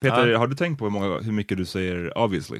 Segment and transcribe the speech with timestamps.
[0.00, 0.38] Peter, Ja.
[0.38, 2.58] har du tänkt på hur, många, hur mycket du säger obviously?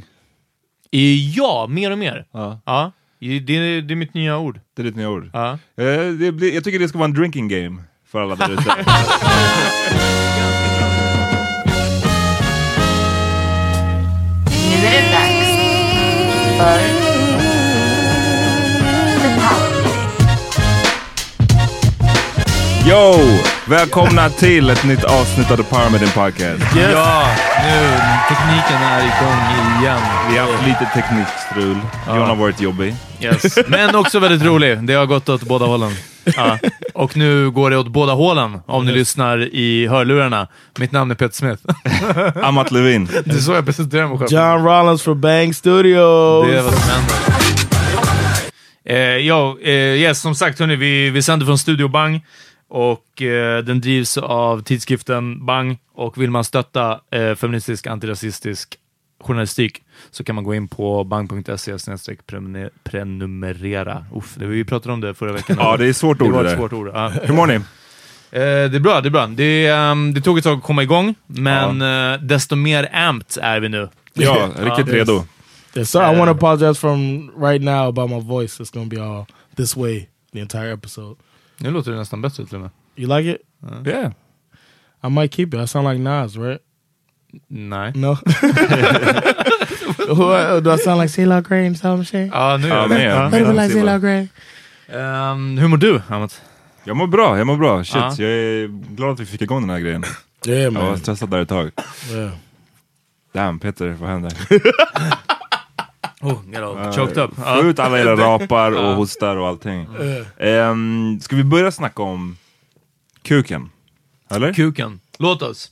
[0.93, 2.27] Eh, Ja, mer och mer.
[2.33, 2.61] Ja.
[2.67, 4.61] Ja, det, är- det är mitt nya ord.
[4.77, 5.31] Det är ditt nya ord.
[5.33, 5.51] Ja.
[5.77, 8.75] Eh, det blir, jag tycker det ska vara en drinking game för alla där ute.
[14.47, 15.51] Nu är det dags
[16.59, 17.10] för
[22.89, 23.15] Yo!
[23.69, 26.77] Välkomna till ett nytt avsnitt av The Power Meeting Podcast.
[26.77, 27.91] Ja, nu,
[28.29, 30.01] tekniken är igång igen.
[30.31, 31.77] Vi har haft lite teknikstrul.
[32.07, 32.95] John har varit jobbig.
[33.21, 33.59] Yes.
[33.69, 34.79] Men också väldigt rolig.
[34.79, 35.93] Det har gått åt båda hållen.
[36.37, 36.59] Ja.
[36.95, 40.49] Och nu går det åt båda hålen om ni lyssnar i hörlurarna.
[40.79, 41.63] Mitt namn är Peter Smith.
[42.47, 43.09] Amat Levin.
[43.25, 44.33] Det är så jag presenterar mig själv.
[44.33, 46.47] John Rollins for Bang Studios.
[46.47, 47.17] Det är vad som händer.
[48.85, 52.21] Eh, ja, eh, yes, som sagt, hörni, vi, vi sänder från Studio Bang
[52.71, 55.79] och eh, den drivs av tidskriften Bang.
[55.93, 58.79] Och vill man stötta eh, feministisk, antirasistisk
[59.21, 61.77] journalistik så kan man gå in på bang.se
[62.85, 64.05] prenumerera.
[64.15, 65.57] Uff, det, vi pratade om det förra veckan.
[65.61, 66.91] Ja, det är svårt det ord var det ett svårt ord.
[66.95, 67.09] Ja.
[67.09, 67.55] Hur mår ni?
[67.55, 67.61] Eh,
[68.43, 69.27] det är bra, det är bra.
[69.27, 73.61] Det, ehm, det tog ett tag att komma igång, men eh, desto mer amped är
[73.61, 73.89] vi nu.
[74.13, 74.95] Ja, riktigt Ja.
[74.95, 75.25] redo.
[75.75, 76.01] Yes, sir.
[76.01, 78.61] I want to apologize from right now about my voice.
[78.61, 81.17] It's to be all this way the entire episode.
[81.61, 82.71] Nu låter det nästan bättre till och med.
[82.97, 83.39] You like it?
[83.87, 84.13] Yeah.
[85.05, 85.55] I might keep it.
[85.55, 86.61] I sound like Nas, right?
[87.49, 87.93] Nej.
[87.95, 88.07] No.
[90.09, 92.31] Who- Do I sound like CeeLo Grey and something shit?
[92.33, 92.91] Ja, nu gör jag-
[94.03, 94.27] Grey.
[94.89, 96.43] Ehm, hur mår du, Amat?
[96.85, 97.85] Jag mår bra, jag mår bra.
[97.85, 98.15] Shit, Ja.
[98.19, 100.05] jag är glad att vi fick igång den här grejen.
[100.47, 100.99] Yeah, Jag var man.
[100.99, 101.71] stressad där ett tag.
[102.13, 102.31] Yeah.
[103.33, 104.33] Damn Peter, vad händer?
[106.21, 107.31] Oh, get all choked up.
[107.37, 109.87] Få ut alla era rapar och hostar och allting.
[110.39, 112.37] Um, ska vi börja snacka om
[113.23, 113.71] kuken?
[114.31, 114.53] Eller?
[114.53, 115.01] Kuken.
[115.19, 115.71] Låt oss.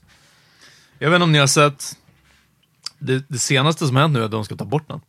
[0.98, 1.97] Jag vet inte om ni har sett
[2.98, 5.00] det, det senaste som hänt nu är att de ska ta bort den.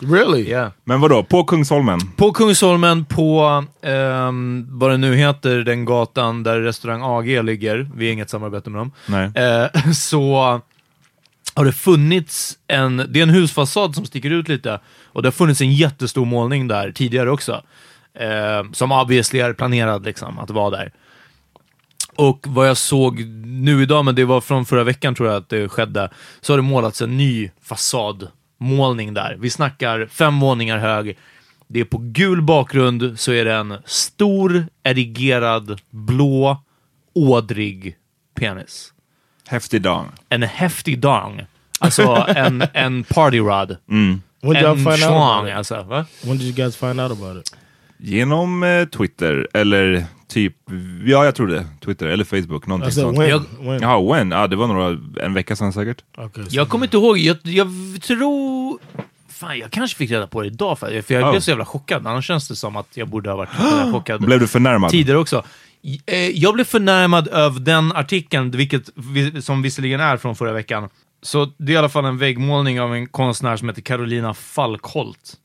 [0.00, 0.48] Really?
[0.48, 0.70] Yeah.
[0.84, 2.00] Men vadå, på Kungsholmen?
[2.16, 8.06] På Kungsholmen, på ehm, vad det nu heter, den gatan där restaurang AG ligger, vi
[8.06, 9.30] har inget samarbete med dem, Nej.
[9.34, 10.60] eh, så
[11.54, 15.32] har det funnits en, det är en husfasad som sticker ut lite, och det har
[15.32, 17.62] funnits en jättestor målning där tidigare också,
[18.14, 20.92] eh, som obviously är planerad liksom, att vara där.
[22.16, 25.48] Och vad jag såg nu idag, men det var från förra veckan tror jag att
[25.48, 29.36] det skedde, så har det målats en ny fasadmålning där.
[29.38, 31.18] Vi snackar fem våningar hög.
[31.68, 36.62] Det är på gul bakgrund så är det en stor, erigerad, blå,
[37.14, 37.96] ådrig
[38.34, 38.91] penis.
[39.52, 40.04] Häftig dag.
[40.28, 41.40] En häftig dong.
[41.78, 43.76] Alltså en, en party rod.
[43.86, 44.20] When
[44.54, 45.82] did En schlong alltså.
[45.82, 46.04] Va?
[46.24, 47.56] When did you guys find out about it?
[47.98, 50.56] Genom eh, Twitter, eller typ,
[51.06, 53.18] ja jag tror det, Twitter eller Facebook, någonting said sånt.
[53.18, 53.28] when?
[53.28, 53.80] Jag- when?
[53.82, 54.30] Jaha, when?
[54.30, 56.04] Ja, det var några, en vecka sedan säkert.
[56.16, 56.44] Okay.
[56.50, 57.68] Jag kommer inte ihåg, jag, jag
[58.02, 58.78] tror...
[59.28, 61.30] Fan, jag kanske fick reda på det idag för, för jag Oh.
[61.30, 62.06] blev så jävla chockad.
[62.06, 63.50] Annars känns det som att jag borde ha varit
[63.92, 64.90] chockad Blev du förnärmad?
[64.90, 65.44] tidigare också.
[66.06, 68.90] Eh, jag blev förnärmad över den artikeln, vilket
[69.44, 70.88] som visserligen är från förra veckan.
[71.22, 75.36] Så det är i alla fall en väggmålning av en konstnär som heter Carolina Falkholt.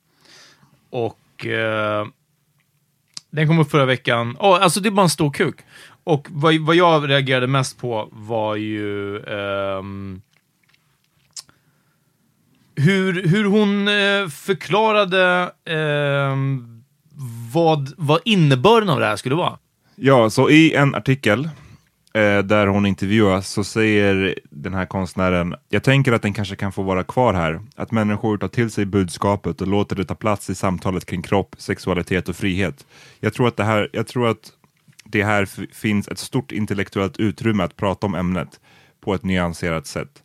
[0.89, 2.07] Och eh,
[3.31, 4.37] den kom upp förra veckan.
[4.39, 5.55] Oh, alltså det är bara en stor kuk.
[6.03, 9.83] Och vad, vad jag reagerade mest på var ju eh,
[12.75, 16.83] hur, hur hon eh, förklarade ehm,
[17.53, 19.57] vad, vad innebörden av det här skulle vara.
[19.99, 21.49] Ja, så i en artikel
[22.13, 26.71] eh, där hon intervjuas så säger den här konstnären Jag tänker att den kanske kan
[26.71, 27.61] få vara kvar här.
[27.75, 31.55] Att människor tar till sig budskapet och låter det ta plats i samtalet kring kropp,
[31.57, 32.85] sexualitet och frihet.
[33.19, 34.51] Jag tror att det här, jag tror att
[35.03, 38.59] det här finns ett stort intellektuellt utrymme att prata om ämnet
[39.01, 40.23] på ett nyanserat sätt.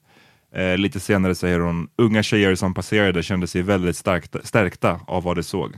[0.54, 5.22] Eh, lite senare säger hon, unga tjejer som passerade kände sig väldigt starkta, stärkta av
[5.22, 5.72] vad de såg.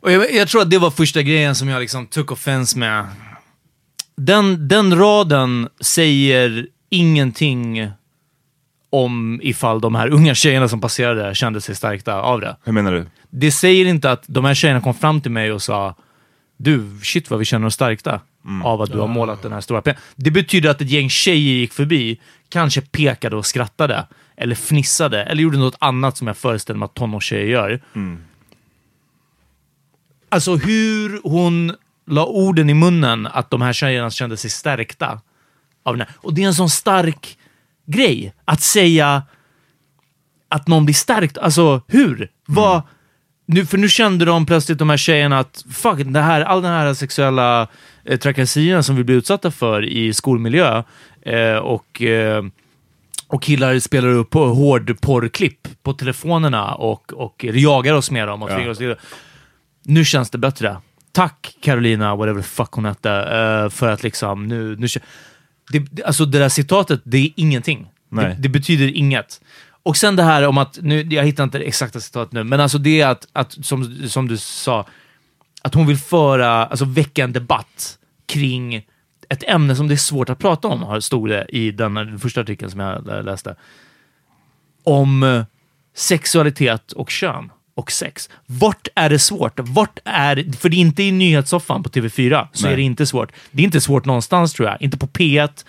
[0.00, 3.06] Och jag, jag tror att det var första grejen som jag liksom took offense med.
[4.16, 7.90] Den, den raden säger ingenting
[8.90, 12.56] om ifall de här unga tjejerna som passerade kände sig stärkta av det.
[12.64, 13.06] Hur menar du?
[13.30, 15.96] Det säger inte att de här tjejerna kom fram till mig och sa
[16.56, 18.20] du, shit vad vi känner oss stärkta
[18.64, 19.94] av att du har målat den här stora pen.
[20.14, 24.06] Det betyder att ett gäng tjejer gick förbi, kanske pekade och skrattade,
[24.36, 27.80] eller fnissade, eller gjorde något annat som jag föreställer mig att tonårstjejer gör.
[30.28, 31.72] Alltså hur hon
[32.06, 35.20] la orden i munnen att de här tjejerna kände sig stärkta.
[35.82, 36.16] Av den här.
[36.16, 37.38] Och det är en sån stark
[37.86, 39.22] grej att säga
[40.48, 41.38] att någon blir stärkt.
[41.38, 42.30] Alltså hur?
[42.46, 42.82] Vad?
[43.46, 46.70] Nu, för nu kände de plötsligt, de här tjejerna, att fuck, det här, all den
[46.70, 47.68] här sexuella
[48.04, 50.82] eh, trakasserierna som vi blir utsatta för i skolmiljö
[51.22, 52.44] eh, och, eh,
[53.26, 58.68] och killar spelar upp hårdporrklipp på telefonerna och, och jagar oss med dem och tvingar
[58.68, 58.96] oss till.
[59.88, 60.76] Nu känns det bättre.
[61.12, 64.76] Tack Carolina, whatever the fuck hon hette, eh, för att liksom nu...
[64.76, 64.86] nu
[65.70, 67.88] det, alltså det där citatet, det är ingenting.
[68.10, 69.40] Det, det betyder inget.
[69.82, 72.60] Och sen det här om att, nu, jag hittar inte det exakta citatet nu, men
[72.60, 74.86] alltså det är att, att som, som du sa,
[75.62, 78.86] att hon vill föra, alltså väcka en debatt kring
[79.28, 82.70] ett ämne som det är svårt att prata om, stod det i den, första artikeln
[82.70, 83.56] som jag läste.
[84.84, 85.44] Om eh,
[85.94, 88.30] sexualitet och kön och sex.
[88.46, 89.60] Vart är det svårt?
[89.60, 92.72] Vart är, för det är inte i nyhetssoffan på TV4, så Nej.
[92.72, 93.32] är det inte svårt.
[93.50, 94.82] Det är inte svårt någonstans tror jag.
[94.82, 95.64] Inte på P1,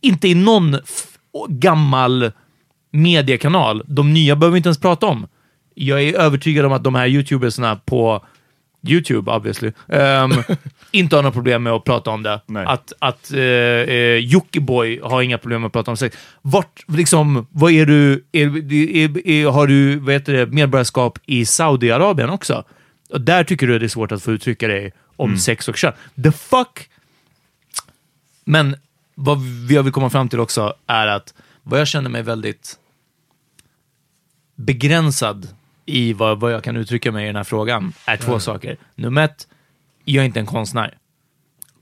[0.00, 0.78] inte i någon
[1.48, 2.32] gammal
[2.90, 3.82] mediekanal.
[3.86, 5.26] De nya behöver vi inte ens prata om.
[5.74, 8.26] Jag är övertygad om att de här youtubersna på
[8.86, 10.32] YouTube, obviously, ehm,
[10.90, 12.40] inte har några problem med att prata om det.
[12.46, 12.64] Nej.
[12.66, 16.16] Att, att uh, uh, Jockiboi har inga problem med att prata om sex.
[16.42, 21.46] Vart, liksom, vad är du, är, är, är, har du vad heter det, medborgarskap i
[21.46, 22.64] Saudiarabien också?
[23.10, 25.76] Och där tycker du att det är svårt att få uttrycka dig om sex och
[25.76, 25.92] kön.
[26.22, 26.88] The fuck?
[28.44, 28.76] Men
[29.14, 32.78] vad vi- jag vill komma fram till också är att vad jag känner mig väldigt
[34.56, 35.48] begränsad
[35.86, 38.76] i vad, vad jag kan uttrycka mig i den här frågan är två saker.
[38.94, 39.46] Nummer ett,
[40.04, 40.94] jag är inte en konstnär.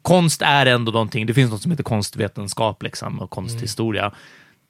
[0.03, 4.13] Konst är ändå någonting, det finns något som heter konstvetenskap liksom, och konsthistoria.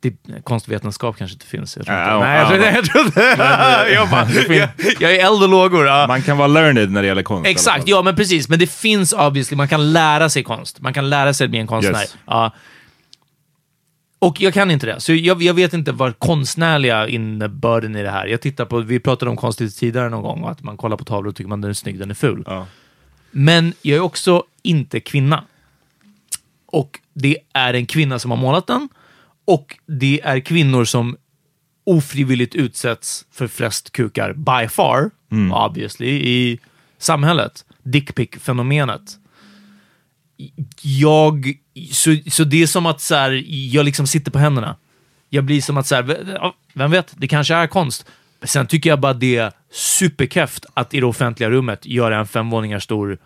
[0.03, 1.77] Det, konstvetenskap kanske inte finns.
[1.77, 2.11] Jag tror inte.
[2.11, 3.21] Ja, Nej, ja, jag, tror, jag, tror inte.
[3.95, 4.69] jag, bara, jag,
[5.01, 5.87] jag är eld och lågor.
[5.87, 6.07] Ja.
[6.07, 7.49] Man kan vara learned när det gäller konst.
[7.49, 8.49] Exakt, ja men precis.
[8.49, 10.81] Men det finns obviously, man kan lära sig konst.
[10.81, 12.01] Man kan lära sig att bli en konstnär.
[12.01, 12.17] Yes.
[12.27, 12.53] Ja.
[14.23, 18.11] Och jag kan inte det, så jag, jag vet inte vad konstnärliga innebörden i det
[18.11, 18.27] här.
[18.27, 21.29] Jag tittar på, vi pratade om konst tidigare någon gång, att man kollar på tavlor
[21.29, 22.45] och tycker man den är snygg, den är ful.
[22.47, 22.67] Ja.
[23.31, 25.45] Men jag är också inte kvinna.
[26.67, 28.89] Och det är en kvinna som har målat den.
[29.45, 31.17] Och det är kvinnor som
[31.85, 35.11] ofrivilligt utsätts för flest kukar, by far,
[35.53, 36.59] obviously, i
[36.99, 37.65] samhället.
[37.83, 39.19] Dickpic-fenomenet.
[40.83, 41.55] Jag...
[41.93, 44.77] Så, så det är som att så här, jag liksom sitter på händerna.
[45.29, 48.07] Jag blir som att så här, vem vet, det kanske är konst.
[48.41, 52.27] Men sen tycker jag bara det är superkräft att i det offentliga rummet göra en
[52.27, 53.19] fem våningar stor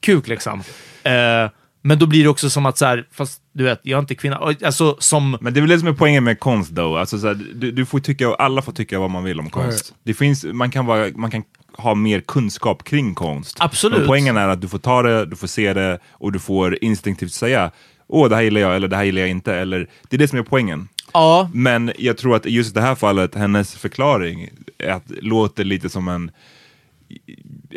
[0.00, 0.62] kuk liksom.
[1.02, 1.48] Eh,
[1.82, 4.14] men då blir det också som att så här, fast du vet, jag är inte
[4.14, 4.36] kvinna.
[4.64, 5.38] Alltså som...
[5.40, 6.96] Men det är väl det som är poängen med konst då.
[6.96, 9.94] Alltså, så här, du, du får tycka, alla får tycka vad man vill om konst.
[10.02, 11.42] Det finns, man, kan vara, man kan
[11.76, 13.56] ha mer kunskap kring konst.
[13.60, 13.98] Absolut.
[13.98, 16.84] Men poängen är att du får ta det, du får se det och du får
[16.84, 17.70] instinktivt säga
[18.10, 19.54] åh, det här gillar jag eller det här gillar jag inte.
[19.54, 20.88] Eller, det är det som är poängen.
[21.12, 25.64] Ja, Men jag tror att just i det här fallet, hennes förklaring är att, låter
[25.64, 26.30] lite som en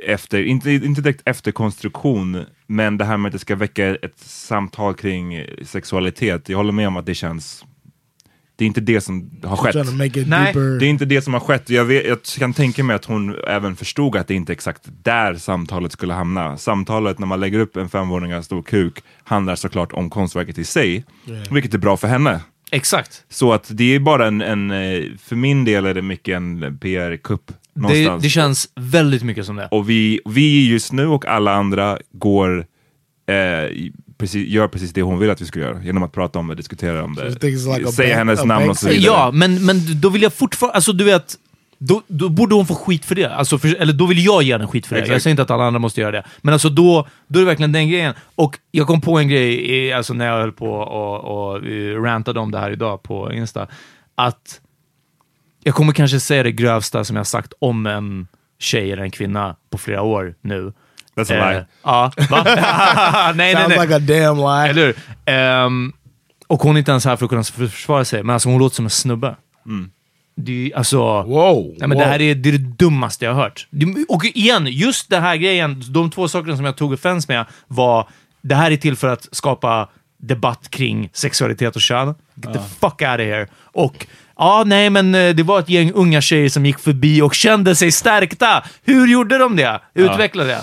[0.07, 4.93] efter, inte, inte direkt efterkonstruktion, men det här med att det ska väcka ett samtal
[4.93, 6.49] kring sexualitet.
[6.49, 7.65] Jag håller med om att det känns...
[8.55, 10.27] Det är inte det som har skett.
[10.27, 10.53] Nej.
[10.53, 11.69] Det är inte det som har skett.
[11.69, 14.81] Jag, vet, jag kan tänka mig att hon även förstod att det inte är exakt
[15.03, 16.57] där samtalet skulle hamna.
[16.57, 21.05] Samtalet när man lägger upp en femvåningar stor kuk handlar såklart om konstverket i sig,
[21.51, 22.41] vilket är bra för henne.
[22.71, 23.23] exakt.
[23.29, 26.77] Så att det är bara en, en eh, för min del är det mycket en
[26.81, 28.23] PR-kupp Det, någonstans.
[28.23, 29.67] det känns väldigt mycket som det.
[29.71, 32.65] Och vi, vi just nu och alla andra går,
[33.27, 33.71] eh,
[34.17, 35.83] precis, gör precis det hon vill att vi ska göra.
[35.83, 38.87] Genom att prata om det, diskutera om det, like säga bank- hennes namn och så
[38.87, 39.03] vidare.
[39.05, 41.35] Ja, men, men då vill jag fortfarande, alltså du vet,
[41.77, 43.35] då, då borde hon få skit för det.
[43.35, 45.01] Alltså för, eller då vill jag ge henne skit för det.
[45.01, 45.13] Exakt.
[45.13, 46.23] Jag säger inte att alla andra måste göra det.
[46.41, 48.13] Men alltså då, då är det verkligen den grejen.
[48.35, 52.39] Och jag kom på en grej alltså när jag höll på och, och eh, rantade
[52.39, 53.67] om det här idag på Insta.
[54.15, 54.61] Att
[55.63, 58.27] jag kommer kanske säga det grövsta som jag sagt om en
[58.59, 60.73] tjej eller en kvinna på flera år nu.
[61.15, 61.65] That's a Eh, lie.
[61.83, 62.43] Ja, va?
[63.35, 63.87] nej, nej, Sounds nej.
[63.87, 64.69] like a damn lie.
[64.69, 64.95] Eller hur?
[65.25, 65.93] Ehm,
[66.47, 68.75] och hon är inte ens här för att kunna försvara sig, men alltså hon låter
[68.75, 69.35] som en snubbe.
[70.35, 70.97] Det är alltså...
[71.23, 71.75] Whoa.
[71.79, 73.67] Nej, men det här är, det är det dummaste jag har hört.
[74.09, 78.07] Och igen, just den här grejen, de två sakerna som jag tog offense med var,
[78.41, 79.89] det här är till för att skapa
[80.27, 82.07] debatt kring sexualitet och kön.
[82.35, 83.47] Get the fuck out of here.
[83.63, 87.35] Och ja, nej, men eh, det var ett gäng unga tjejer som gick förbi och
[87.35, 88.63] kände sig stärkta.
[88.83, 89.81] Hur gjorde de det?
[89.93, 90.61] Utveckla det.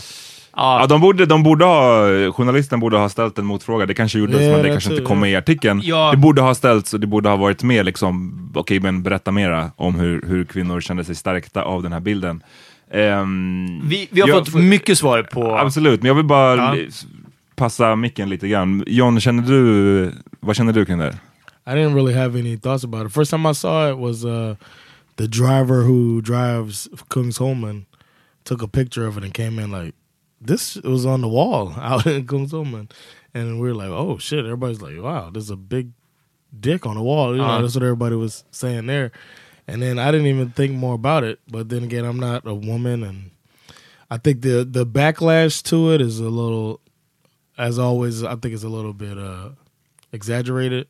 [0.56, 3.86] Ja, de borde, de borde ha, journalisten borde ha ställt en motfråga.
[3.86, 5.80] Det kanske gjordes, Ja, men det kanske inte kom med i artikeln.
[5.84, 6.10] Ja.
[6.10, 9.70] Det borde ha ställts och det borde ha varit med liksom, okej men berätta mera
[9.76, 12.42] om hur, hur kvinnor kände sig stärkta av den här bilden.
[12.92, 15.58] Ehm, Vi, vi har jag- fått mycket svar på...
[15.58, 16.84] Absolut, men jag vill bara Ja.
[17.60, 18.82] Passa micken lite grann.
[18.86, 21.18] John, känner du, vad känner du kring det?
[21.66, 23.12] I didn't really have any thoughts about it.
[23.12, 24.54] First time I saw it was uh,
[25.16, 27.84] the driver who drives Kungsholmen
[28.44, 29.94] took a picture of it and came in like
[30.46, 32.90] this was on the wall out in Kungsholmen,
[33.34, 34.44] and we were like, oh shit!
[34.44, 35.90] Everybody's like, wow, there's a big
[36.60, 37.32] dick on the wall.
[37.32, 37.62] You know, Uh-huh.
[37.62, 39.10] that's what everybody was saying there.
[39.68, 41.38] And then I didn't even think more about it.
[41.46, 43.30] But then again, I'm not a woman, and
[44.10, 46.80] I think the the backlash to it is a little,
[47.60, 49.50] as always, I think it's a little bit uh,
[50.12, 50.86] exaggerated.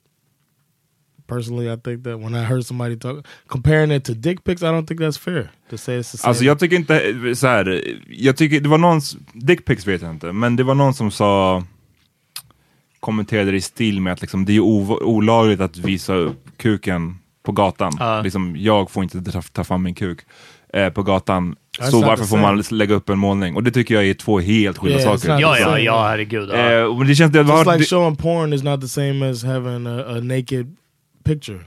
[1.26, 4.72] Personally, I think that when I heard somebody talk comparing it to dick pics, I
[4.72, 6.28] don't think that's fair to say it's the same.
[6.28, 9.00] Alltså jag tycker inte, så här, jag tycker det var någon,
[9.32, 11.64] dickpics vet jag inte, men det var någon som sa,
[13.00, 17.92] kommenterade i stil med att liksom, det är olagligt att visa upp kuken på gatan.
[17.98, 18.22] Ja.
[18.22, 20.20] Liksom, jag får inte ta, ta fram min kuk
[20.72, 23.56] eh, på gatan, That's så varför får man lägga upp en målning?
[23.56, 25.40] Och det tycker jag är två helt skilda Yeah, saker.
[25.40, 26.48] Ja, ja, ja, herregud.
[26.52, 26.56] Ja.
[26.56, 29.44] Eh, det känns, det, Just var, like det, showing porn is not the same as
[29.44, 30.76] having a, a naked
[31.24, 31.58] picture.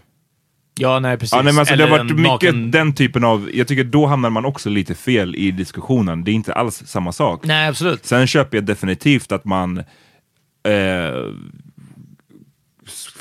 [0.79, 1.33] ja, nej precis.
[1.33, 3.83] Ja, nej, men alltså, det har Eller varit mycket naken- den typen av, jag tycker
[3.83, 6.23] då hamnar man också lite fel i diskussionen.
[6.23, 7.45] Det är inte alls samma sak.
[7.45, 8.05] Nej, absolut.
[8.05, 9.83] Sen köper jag definitivt att man, eh,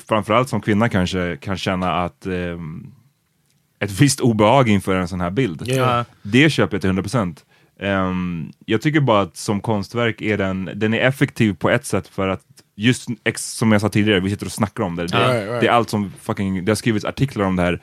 [0.07, 2.33] framförallt som kvinna kanske, kan känna att eh,
[3.83, 5.67] ett visst obehag inför en sån här bild.
[5.67, 6.05] Yeah.
[6.21, 7.37] Det köper jag till 100%.
[7.79, 12.07] Um, jag tycker bara att som konstverk är den, den är effektiv på ett sätt
[12.07, 12.41] för att
[12.75, 15.07] just ex, som jag sa tidigare, vi sitter och snackar om det.
[15.07, 15.61] Det, Right, right.
[15.61, 17.81] det är allt som fucking, det har skrivits artiklar om det här.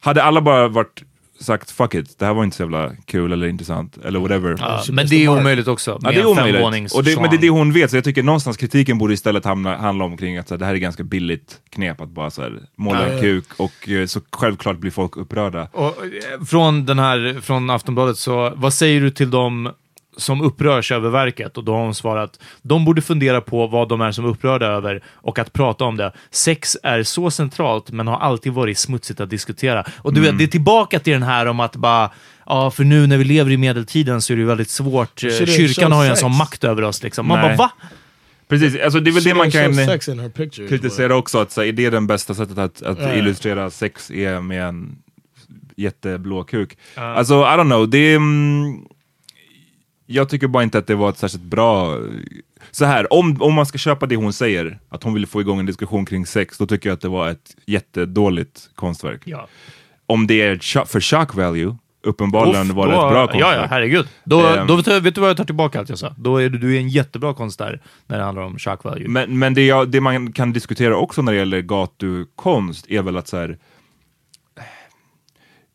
[0.00, 1.02] Hade alla bara varit
[1.40, 4.56] sagt fuck it, det här var inte så jävla kul eller intressant eller whatever.
[4.58, 5.90] Ja, men det är omöjligt också.
[5.90, 6.92] Ja, med det är omöjligt.
[6.94, 9.44] Och det, men det är det hon vet, så jag tycker någonstans kritiken borde istället
[9.44, 12.30] hamna, handla om kring att så här, det här är ganska billigt knep att bara
[12.30, 13.20] så här, måla en ja.
[13.20, 15.68] kuk och eh, så självklart blir folk upprörda.
[15.72, 19.70] Och, eh, från den här, från Aftonbladet, så vad säger du till dem
[20.18, 21.56] som upprörs över verket?
[21.58, 24.66] Och då har hon svarat, de borde fundera på vad de är som är upprörda
[24.66, 26.12] över och att prata om det.
[26.30, 29.84] Sex är så centralt, men har alltid varit smutsigt att diskutera.
[29.98, 32.10] Och du vet, det är tillbaka till den här om att bara,
[32.46, 35.24] ja, för nu när vi lever i medeltiden så är det ju väldigt svårt.
[35.24, 37.26] Eh, Shouldn't Kyrkan har ju en sån makt över oss liksom.
[37.26, 37.48] Man Nej.
[37.48, 37.70] bara, va?
[38.48, 40.68] Precis, alltså det är väl She det man kan pictures.
[40.70, 43.14] kritisera också, att så är det den bästa sättet att, att Ja.
[43.14, 44.98] illustrera sex är med en
[45.76, 46.78] jätteblå kuk?
[46.94, 48.16] Alltså, I don't know, det är...
[48.16, 48.80] Mm,
[50.10, 51.98] jag tycker bara inte att det var ett särskilt bra...
[52.70, 55.58] Så här, om, om man ska köpa det hon säger, att hon ville få igång
[55.60, 59.22] en diskussion kring sex, då tycker jag att det var ett jättedåligt konstverk.
[59.24, 59.46] Ja.
[60.06, 63.56] Om det är för shock value, uppenbarligen Uff, var det ett bra Ja, konstverk.
[63.56, 64.08] ja, herregud.
[64.24, 64.66] Då, Ehm.
[64.66, 66.14] då vet, du, vet du vad jag tar tillbaka allt jag sa?
[66.18, 69.08] Då är du, du är en jättebra konstnär när det handlar om shock value.
[69.08, 73.16] Men, men det, jag, det man kan diskutera också när det gäller gatukonst är väl
[73.16, 73.58] att så här,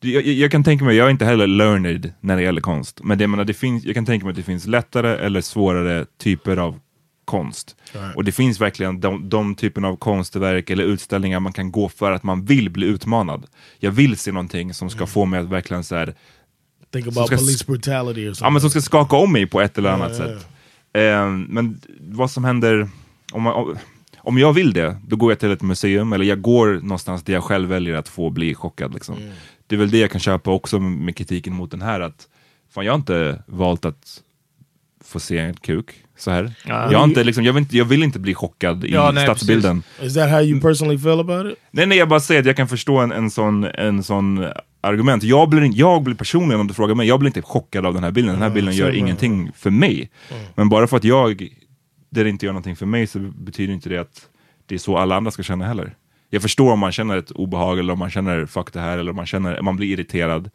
[0.04, 3.18] jag, jag kan tänka mig, jag är inte heller learned när det gäller konst, men
[3.18, 6.06] det, jag menar, det finns, jag kan tänka mig att det finns lättare eller svårare
[6.18, 6.78] typer av
[7.24, 7.76] konst.
[7.92, 8.16] Right.
[8.16, 12.12] Och det finns verkligen de, de typen av konstverk eller utställningar man kan gå för
[12.12, 13.46] att man vill bli utmanad.
[13.78, 16.14] Jag vill se någonting som ska få mig att verkligen så här,
[16.92, 19.90] Think about ska- police brutality ja, men som ska skaka om mig på ett eller
[19.90, 20.46] annat ja, sätt.
[20.92, 22.88] Eh, men vad som händer,
[23.32, 23.76] om, man,
[24.18, 27.32] om, jag vill det, då går jag till ett museum eller jag går någonstans där
[27.32, 28.94] jag själv väljer att få bli chockad.
[28.94, 29.16] Liksom.
[29.16, 29.32] Mm.
[29.66, 32.28] Det är väl det jag kan köpa också med kritiken mot den här, att
[32.74, 34.22] fan, jag har inte valt att
[35.04, 36.54] få se en kuk så här.
[36.66, 36.92] Ja.
[36.92, 39.24] Jag, har inte, liksom, jag, vill inte, jag vill inte bli chockad i Ja, nej,
[39.24, 39.82] stadsbilden.
[40.02, 41.58] Is that how you personally feel about it?
[41.70, 44.46] Nej, nej, jag bara säger att jag kan förstå en, en, sån, en sån
[44.80, 45.22] argument.
[45.22, 48.04] Jag blir, jag blir personligen, om du frågar mig, jag blir inte chockad av den
[48.04, 48.34] här bilden.
[48.34, 48.98] Den här bilden gör samma.
[48.98, 50.10] ingenting för mig.
[50.54, 51.48] Men bara för att jag,
[52.10, 54.28] det inte gör någonting för mig så betyder inte det att
[54.66, 55.94] det är så alla andra ska känna heller.
[56.34, 59.10] Jag förstår om man känner ett obehag eller om man känner fuck det här eller
[59.10, 60.50] om man känner, man blir irriterad.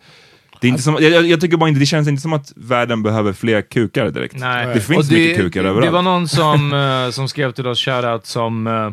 [0.61, 3.03] Det är inte som, jag, jag tycker bara inte, det känns inte som att världen
[3.03, 4.35] behöver fler kukar direkt.
[4.37, 4.67] Nej.
[4.73, 5.85] Det finns Och mycket kukar överallt.
[5.85, 6.73] Det var någon som,
[7.07, 8.91] eh, som skrev till oss, shoutout, som, eh,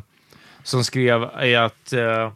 [0.62, 2.30] som skrev att eh,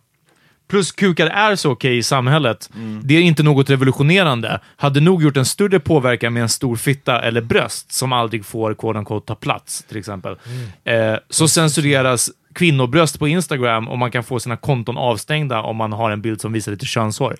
[0.70, 2.70] Plus kukar är så okej i samhället.
[3.02, 4.60] Det är inte något revolutionerande.
[4.76, 8.74] Hade nog gjort en större påverkan med en stor fitta eller bröst som aldrig får
[8.74, 10.36] quote unquote, ta plats, till exempel.
[10.84, 15.92] Eh, så censureras kvinnobröst på Instagram och man kan få sina konton avstängda om man
[15.92, 17.36] har en bild som visar lite könshår.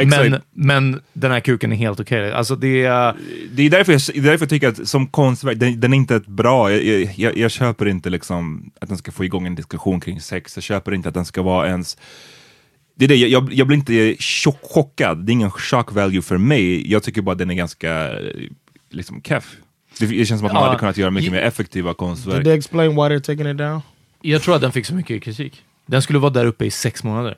[0.00, 0.30] Exakt.
[0.30, 2.32] men, men den här kuken är helt okej.
[2.32, 3.14] Alltså det är...
[3.52, 5.96] det är därför jag, det är därför jag tycker att som konstverk, den, den är
[5.96, 9.54] inte ett bra, jag, jag, jag köper inte liksom att den ska få igång en
[9.54, 11.96] diskussion kring sex, jag köper inte att den ska vara ens
[12.94, 16.38] det är det, jag, jag, blir inte chock, chockad, det är ingen shock value för
[16.38, 18.10] mig, jag tycker bara att den är ganska
[18.90, 19.56] liksom keff.
[19.98, 20.66] Det, det känns som att man Ja.
[20.66, 22.36] hade kunnat göra mycket mer effektiva konstverk.
[22.36, 23.80] Did they explain why they're taking it down?
[24.22, 25.62] Jag tror att den fick så mycket kritik.
[25.86, 27.36] Den skulle vara där uppe i sex månader.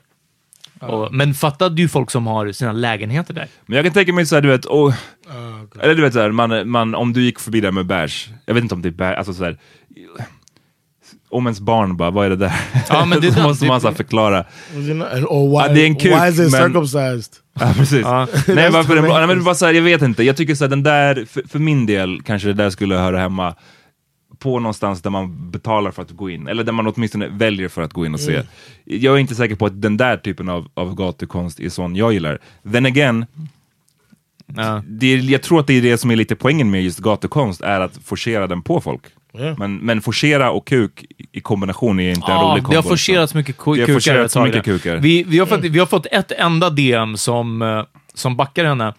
[0.79, 3.47] Och, men fattade ju folk som har sina lägenheter där.
[3.65, 4.93] Men jag kan tänka mig såhär, du vet, oh,
[5.29, 5.81] Uh, okay.
[5.83, 8.63] eller du vet såhär, man, man, om du gick förbi där med bärs, jag vet
[8.63, 9.57] inte om det är bärs, alltså såhär,
[11.29, 12.53] om ens barn bara, vad är det där?
[12.89, 14.45] Ja, men det så måste det- man så förklara.
[14.73, 14.93] Why,
[15.53, 17.33] Ja, det är en kuk, why is it men- circumcised?
[17.59, 18.01] Ja, precis.
[18.01, 18.27] Ja.
[18.47, 20.83] Nej, varför nej, men bara så här, jag vet inte, jag tycker så här, den
[20.83, 23.55] där, för, för min del kanske det där skulle höra hemma
[24.41, 27.81] på någonstans där man betalar för att gå in, eller där man åtminstone väljer för
[27.81, 28.41] att gå in och se.
[28.85, 32.13] Jag är inte säker på att den där typen av, av gatukonst är sån jag
[32.13, 32.39] gillar.
[32.71, 33.25] Then again,
[34.55, 34.83] Ja.
[34.87, 37.79] det jag tror att det är det som är lite poängen med just gatukonst, är
[37.79, 39.01] att forcera den på folk.
[39.33, 39.55] Ja.
[39.57, 42.89] Men, men forcera och kuk i kombination är inte en Ja, rolig det har kombo.
[42.89, 44.27] forcerats mycket ku- Det har kukar.
[44.27, 44.97] tag mycket kukar.
[44.97, 47.83] Vi, vi, har fått, vi har fått ett enda DM som, eh,
[48.13, 48.93] som backar henne.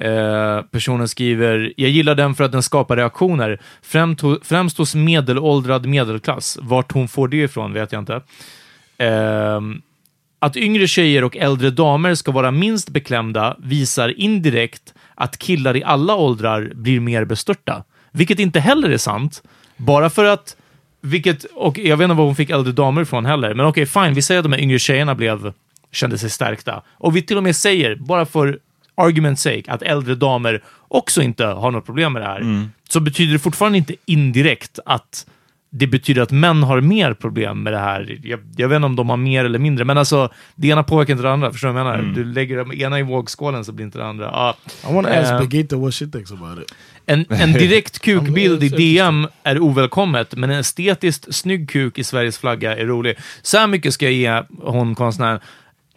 [0.00, 5.86] Eh, personen skriver, jag gillar den för att den skapar reaktioner, främst, främst hos medelåldrad
[5.86, 6.58] medelklass.
[6.60, 8.20] Vart hon får det ifrån vet jag inte.
[8.98, 9.60] Eh,
[10.38, 15.84] att yngre tjejer och äldre damer ska vara minst beklämda visar indirekt att killar i
[15.84, 17.84] alla åldrar blir mer bestörta.
[18.12, 19.42] Vilket inte heller är sant.
[19.76, 20.56] Bara för att,
[21.00, 24.14] vilket, och jag vet inte var hon fick äldre damer ifrån heller, men okej, fine,
[24.14, 25.52] vi säger att de här yngre tjejerna blev,
[25.92, 26.82] kände sig stärkta.
[26.88, 28.58] Och vi till och med säger, bara för
[28.96, 32.68] argument's sake, att äldre damer också inte har något problem med det här.
[32.88, 35.26] Så betyder det fortfarande inte indirekt att
[35.70, 38.18] det betyder att män har mer problem med det här.
[38.22, 41.12] Jag, jag vet inte om de har mer eller mindre, men alltså det ena påverkar
[41.12, 41.52] inte det andra.
[41.52, 42.14] Förstår du vad jag menar?
[42.14, 44.24] Du lägger det ena i vågskålen så blir inte det andra.
[44.24, 44.56] Ja.
[44.90, 46.74] I want to ask Eh, Begita what she thinks about it.
[47.06, 52.38] En, en direkt kukbild i DM är ovälkommet, men en estetiskt snygg kuk i Sveriges
[52.38, 53.16] flagga är rolig.
[53.42, 55.40] Så här mycket ska jag ge hon konstnären.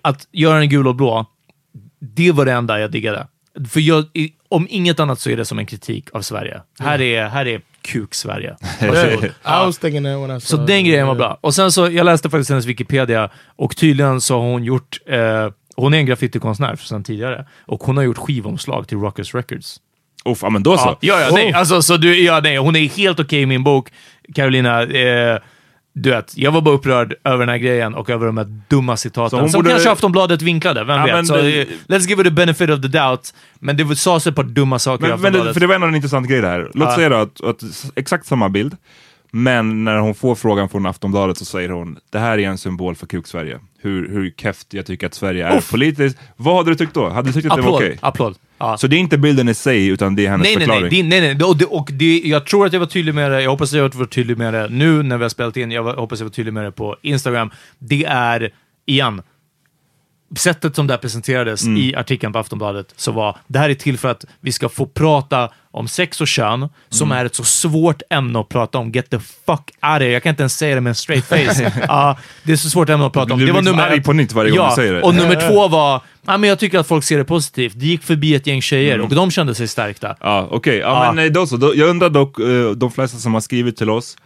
[0.02, 1.26] Att göra den gul och blå,
[2.00, 3.28] det var det enda jag diggade.
[3.70, 4.06] För jag,
[4.50, 6.62] om inget annat så är det som en kritik av Sverige.
[6.80, 8.56] Här är, här är kuk-Sverige.
[8.82, 8.86] I
[10.42, 11.38] Så den grejen var bra.
[11.42, 15.50] Och sen så, jag läste faktiskt hennes Wikipedia och tydligen så har hon gjort, eh,
[15.76, 19.80] hon är en graffitikonstnär sedan tidigare och hon har gjort skivomslag till Rockers Records.
[20.26, 20.84] Uff, ja men då så.
[20.84, 23.64] Ja, ja, ja nej, alltså, så du, ja, nej, hon är helt okej i min
[23.64, 23.90] bok.
[24.36, 25.40] Carolina, eh,
[26.02, 28.98] du vet, jag var bara upprörd över den här grejen och över de här dumma
[28.98, 29.50] citaten.
[29.50, 31.14] Som borde- kanske Aftonbladet vinklade, vem Ja, vet?
[31.16, 33.34] men Så, det- let's give it the benefit of the doubt.
[33.60, 35.54] Men det sades ett par dumma saker i Men, men det, Aftonbladet.
[35.54, 36.72] för det var ändå en intressant grej det här.
[36.74, 36.96] Låt Ja.
[36.96, 37.62] säga då att, att
[37.96, 38.76] exakt samma bild,
[39.32, 42.96] men när hon får frågan från Aftonbladet så säger hon det här är en symbol
[42.96, 43.60] för kuk-Sverige.
[43.82, 45.72] Hur, hur keft jag tycker att Sverige är Uff.
[45.72, 46.18] politiskt.
[46.36, 47.10] Vad hade du tyckt då?
[47.10, 47.98] Hade du tyckt att det var applåd, okej?
[48.02, 48.36] applåd.
[48.58, 48.78] Ja.
[48.78, 51.10] Så det är inte bilden i sig, utan det är hennes Nej, nej, förklaring?
[51.10, 51.46] nej, det, nej, nej.
[51.48, 53.42] Och, det, och det, jag tror att jag var tydlig med det.
[53.42, 55.72] Jag hoppas att jag var tydlig med det nu när vi har spelat in.
[55.72, 57.52] Jag hoppas jag var tydlig med det på Instagram.
[57.80, 58.52] Det är,
[58.86, 59.22] igen,
[60.38, 61.78] sättet som det här presenterades Mm.
[61.78, 64.86] i artikeln på Aftonbladet så var det här är till för att vi ska få
[64.86, 67.18] prata om sex och kön, som Mm.
[67.22, 68.92] är ett så svårt ämne att prata om.
[68.92, 70.08] Get the fuck out of.
[70.08, 71.72] Jag kan inte ens säga det med en straight face.
[71.88, 73.40] Ja, det är så svårt ämne att prata om.
[73.40, 75.02] Du det var blir liksom nummer arg på nytt varje gång ja, du säger det.
[75.02, 77.74] Och nummer två var, ja, men jag tycker att folk ser det positivt.
[77.76, 79.06] Det gick förbi ett gäng tjejer Mm.
[79.08, 80.16] och de kände sig stärkta.
[80.20, 80.78] Ja, okej.
[80.78, 81.12] Ja, Ja.
[81.12, 81.74] men då så.
[81.76, 84.18] Jag undrar dock, eh, de flesta som har skrivit till oss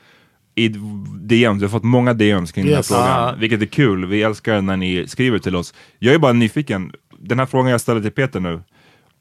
[0.56, 0.68] i
[1.22, 2.88] DMs, vi har fått många DMs kring Yes.
[2.88, 3.36] den här frågan, Ja.
[3.40, 4.06] vilket är kul.
[4.06, 5.74] Vi älskar när ni skriver till oss.
[6.00, 8.62] Jag är bara nyfiken, den här frågan jag ställer till Peter nu,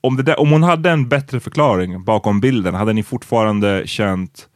[0.00, 4.48] om, det där, om hon hade en bättre förklaring bakom bilden, hade ni fortfarande känt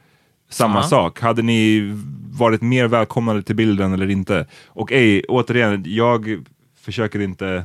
[0.50, 0.82] samma Ja.
[0.82, 1.20] sak?
[1.20, 1.92] Hade ni
[2.30, 4.46] varit mer välkomnade till bilden eller inte?
[4.66, 6.44] Och ej, återigen, jag
[6.80, 7.64] försöker inte,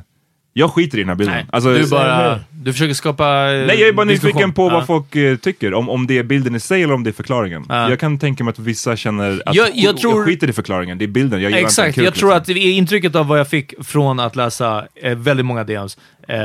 [0.52, 1.34] jag skiter i den här bilden.
[1.34, 4.28] Nej, Alltså, du bara, du försöker skapa eh, Nej, jag är bara diskussion.
[4.28, 7.04] nyfiken på vad folk eh, tycker, om, om det är bilden i sig eller om
[7.04, 7.64] det är förklaringen.
[7.68, 7.90] Ja.
[7.90, 10.98] Jag kan tänka mig att vissa känner att Jag- jag tror- jag skiter i förklaringen,
[10.98, 12.54] det är bilden, jag Exakt, jag tror liksom.
[12.54, 16.38] att intrycket av vad jag fick från att läsa eh, väldigt många DMs, eh,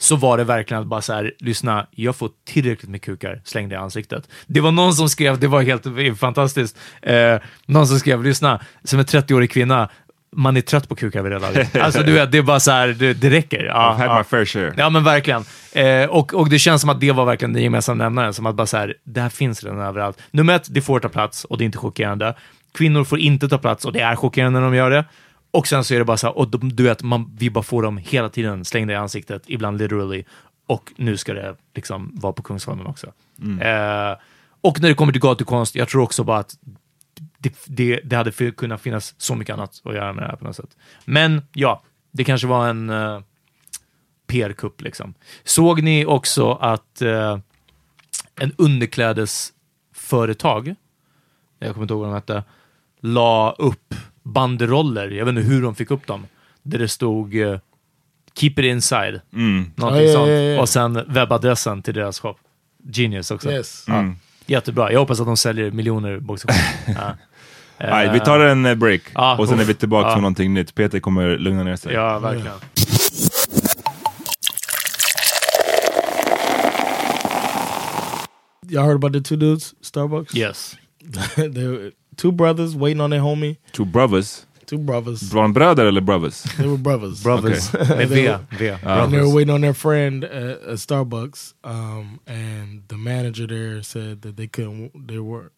[0.00, 3.74] så var det verkligen att bara så här, lyssna, jag får tillräckligt med kukar slängda
[3.74, 4.28] i ansiktet.
[4.46, 8.60] Det var någon som skrev, det var helt eh, fantastiskt, eh, någon som skrev, lyssna,
[8.84, 9.88] som en 30-årig kvinna,
[10.36, 11.76] man är trött på kukar vid det laget.
[11.80, 13.64] Alltså du vet, det är bara så här, det, det räcker.
[13.64, 14.18] Ja, I've had ja.
[14.18, 14.74] my fair share.
[14.76, 15.44] Ja, men verkligen.
[15.72, 18.54] Eh, och, och det känns som att det var verkligen den gemensamma nämnaren, som att
[18.54, 20.18] bara så här, det här finns redan överallt.
[20.30, 22.34] Nummer ett, det får ta plats och det är inte chockerande.
[22.74, 25.04] Kvinnor får inte ta plats och det är chockerande när de gör det.
[25.50, 27.64] Och sen så är det bara så här, och de, du vet, man, vi bara
[27.64, 30.24] får dem hela tiden slängda i ansiktet, ibland literally.
[30.66, 33.06] Och nu ska det liksom vara på Kungsholmen också.
[33.60, 34.18] Eh,
[34.60, 36.54] och när det kommer till gatukonst, jag tror också bara att
[37.38, 40.36] det, det, det hade för, kunnat finnas så mycket annat att göra med det här
[40.36, 40.76] på något sätt.
[41.04, 43.20] Men ja, det kanske var en uh,
[44.26, 45.14] PR-kupp liksom.
[45.44, 47.38] Såg ni också att eh,
[48.40, 50.74] en underklädesföretag,
[51.58, 52.44] jag kommer inte ihåg vad de hette,
[53.00, 56.26] la upp banderoller, jag vet inte hur de fick upp dem,
[56.62, 57.58] där det stod eh,
[58.34, 59.20] “Keep it inside”.
[59.32, 59.70] Mm.
[59.76, 60.28] Någonting Ja, ja, sånt.
[60.28, 60.60] ja, ja.
[60.60, 62.34] Och sen webbadressen till deras shop.
[62.92, 63.50] Genius också.
[63.50, 63.88] Yes.
[63.88, 64.16] Mm.
[64.46, 64.92] Jättebra.
[64.92, 66.54] Jag hoppas att de säljer miljoner boxar.
[66.86, 67.16] ja.
[67.80, 69.68] Nej, vi tar en eh, break Ja, och sen är uff.
[69.68, 70.14] vi tillbaka Ja.
[70.14, 70.74] med någonting nytt.
[70.74, 71.92] Peter kommer lugna ner sig.
[71.94, 72.54] Ja, verkligen.
[78.66, 80.34] Y'all heard about the two dudes, Starbucks?
[80.34, 80.76] Yes.
[81.36, 83.56] they were two brothers waiting on their homie.
[83.72, 84.44] Two brothers.
[84.66, 85.22] Two brothers.
[85.32, 86.42] Var de bröder eller brothers?
[86.58, 87.22] They were brothers.
[87.22, 87.72] Brothers.
[87.88, 88.34] Med V.
[88.58, 88.68] V.
[88.82, 91.54] and they were waiting on their friend at, at Starbucks.
[91.64, 95.50] Um, and the manager there said that they couldn't, they were,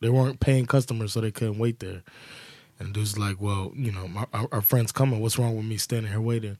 [0.00, 2.02] they weren't paying customers, so they couldn't wait there.
[2.78, 5.20] And dude's like, well, you know, my, our, our friend's coming.
[5.20, 6.58] What's wrong with me standing here waiting?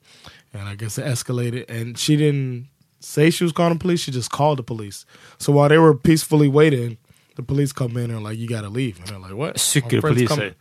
[0.55, 1.68] And I guess it escalated.
[1.68, 2.68] And she didn't
[3.01, 4.01] say she was calling the police.
[4.01, 5.05] She just called the police.
[5.38, 6.96] So while they were peacefully waiting,
[7.35, 8.99] the police come in and like, you got to leave.
[8.99, 9.49] And they're like, what?
[9.49, 10.42] Our friend's Cykelpoliser.
[10.42, 10.53] Eh?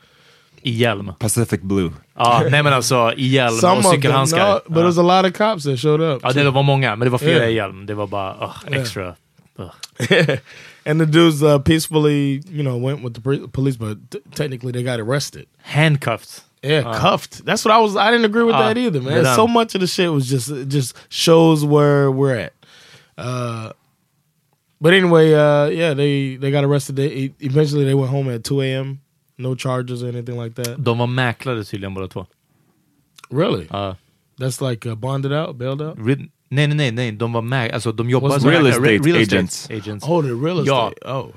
[0.66, 1.14] I hjälm.
[1.20, 1.92] Pacific Blue.
[2.16, 4.54] Ah, ja, nej men alltså i hjälm Some och of cykelhandskar.
[4.54, 6.22] no, but it was a lot of cops that showed up.
[6.24, 7.50] Ja, det var många, men det var flera Yeah.
[7.50, 7.86] i hjälm.
[7.86, 9.16] Det var bara ugh, extra.
[9.60, 9.72] Ugh.
[10.86, 14.72] and the dudes uh, peacefully, you know, went with the pre- police, but t- technically
[14.72, 15.48] they got arrested.
[15.62, 16.44] Handcuffed.
[16.64, 17.46] Yeah, cuffed.
[17.46, 17.96] That's what I was.
[17.96, 19.26] I didn't agree with Ah, that either, man.
[19.36, 22.54] So much of the shit was just just shows where we're at.
[23.18, 23.72] Uh,
[24.82, 26.96] but anyway, uh, yeah, they they got arrested.
[26.96, 29.00] They eventually they went home at two a.m.
[29.38, 30.84] No charges or anything like that.
[30.84, 32.26] De var mäklare tydligen båda två.
[33.30, 33.68] Really?
[33.72, 33.96] Ja.
[34.38, 35.98] That's like uh, bonded out, bailed out.
[36.00, 37.74] Re- nej, nej, nej, nej, de var mäklare.
[37.76, 39.62] Alltså de jobbar What's som real estate real agents.
[39.62, 40.06] estate agents.
[40.08, 40.90] Oh, the real Ja.
[40.92, 41.12] estate.
[41.12, 41.28] Oh,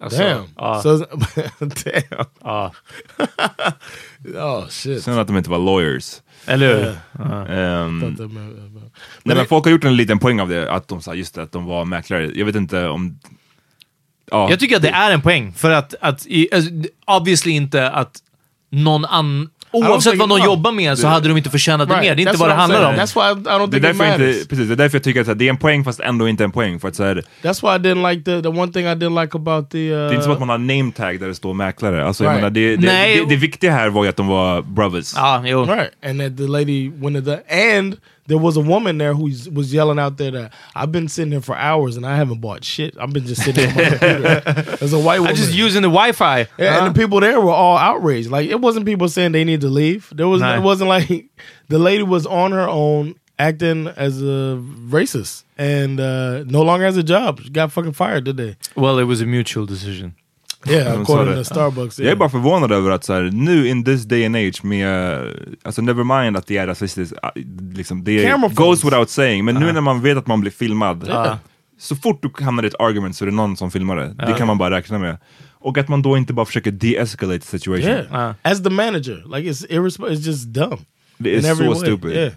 [0.00, 0.44] Alltså, damn.
[0.56, 0.96] ja, So,
[1.58, 2.26] damn.
[2.42, 2.72] ja.
[4.34, 5.02] Oh shit.
[5.02, 6.22] Sen att de inte var lawyers.
[6.46, 6.96] Eller hur?
[7.50, 8.28] Ehm, uh,
[9.22, 11.42] nej, men folk har gjort en liten poäng av det, att de sa just det,
[11.42, 12.30] att de var mäklare.
[12.34, 13.18] Jag vet inte om...
[14.30, 16.70] Ja, Jag tycker att det är en poäng, för att, att i, alltså,
[17.06, 18.16] obviously inte att
[18.70, 19.50] någon annan...
[19.72, 20.44] Oavsett think- vad någon no.
[20.44, 22.04] jobbar med så hade de inte förtjänat det Right.
[22.04, 22.14] mer.
[22.14, 22.94] Det är inte vad det handlar om.
[22.94, 25.02] That's why I, I don't det är think därför inte, precis, det är därför jag
[25.04, 26.80] tycker att det är en poäng fast ändå inte en poäng.
[26.80, 29.20] För att så här, That's why I didn't like the the one thing I didn't
[29.22, 29.90] like about the.
[29.90, 32.06] Uh, det är inte som att man har name tag där det står mäklare.
[32.06, 32.40] Alltså, jag Right.
[32.42, 33.16] menar, det, det, Nej.
[33.16, 35.12] det, det viktiga här var ju att de var brothers.
[35.16, 35.64] Ja, jo.
[35.64, 39.24] Right, and that the lady went to the and there was a woman there who
[39.24, 42.64] was yelling out there that I've been sitting here for hours and I haven't bought
[42.64, 42.96] shit.
[42.98, 43.98] I've been just sitting there.
[44.00, 44.62] my.
[44.76, 46.46] There's a white I'm just using the wifi.
[46.58, 48.30] Yeah, and the people there were all outraged.
[48.30, 50.12] Like it wasn't people saying they need to leave.
[50.14, 51.26] There was it wasn't like
[51.68, 56.96] the lady was on her own acting as a racist and uh, no longer has
[56.96, 57.40] a job.
[57.40, 58.56] She got fucking fired did they?
[58.76, 60.14] Well, it was a mutual decision.
[60.68, 61.44] Yeah, according to.
[61.44, 61.98] Starbucks.
[61.98, 62.12] Jag Yeah.
[62.12, 65.30] är bara förvånad över att så här, nu in this day and age med, uh,
[65.62, 67.42] alltså never mind att det är rasistiskt, uh,
[67.74, 68.84] liksom, det Camera goes phones.
[68.84, 71.38] without saying, men nu när man vet att man blir filmad, Ja.
[71.78, 74.14] så fort du hamnar i ett argument så är det någon som filmar det.
[74.26, 75.18] Det kan man bara räkna med.
[75.52, 77.90] Och att man då inte bara försöker de-escalate situation.
[77.90, 78.34] Yeah, Uh.
[78.42, 80.16] as the manager, like it's irresponsible.
[80.16, 80.78] It's just dumb.
[81.18, 82.10] Det in är så stupid.
[82.12, 82.32] Yeah.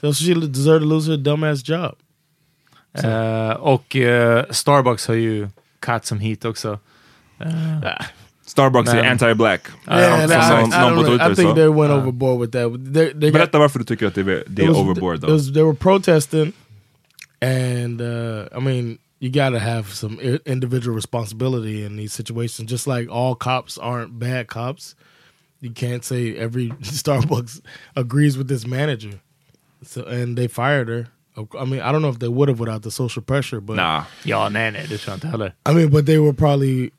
[0.00, 1.94] So she deserved to lose her dumbass job.
[3.04, 5.48] Eh, och eh, Starbucks har ju
[5.80, 6.78] cut some heat också.
[8.46, 9.68] Starbucks är anti-black.
[9.88, 11.04] Yeah, I, I, don't på know.
[11.04, 12.94] Twitter I think they went overboard with that.
[12.94, 15.20] They, they got, Berätta varför du tycker att det är, det är was- overboard it
[15.22, 15.28] då.
[15.28, 16.52] was- they were protesting,
[17.42, 22.70] and uh, I mean, you got to have some individual responsibility in these situations.
[22.70, 24.94] Just like all cops aren't bad cops,
[25.60, 27.60] you can't say every Starbucks
[27.96, 29.18] agrees with this manager.
[29.82, 31.06] So and they fired her.
[31.60, 34.04] I mean, I don't know if they would have without the social pressure, but Nah.
[34.24, 35.52] Ja, nej, nej, det tror jag inte heller.
[35.68, 36.90] I mean, but they were probably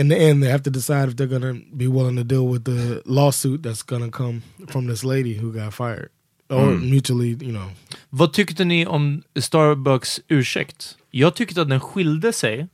[0.00, 2.64] in the end they have to decide if they're gonna be willing to deal with
[2.64, 6.08] the lawsuit that's gonna come from this lady who got fired,
[6.48, 7.70] or mutually, you know.
[8.10, 10.96] Vad tyckte ni om Starbucks ursäkt?
[11.10, 12.68] Jag tyckte att den skilde sig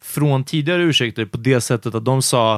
[0.00, 2.54] från tidigare ursäkter på det sättet att de sa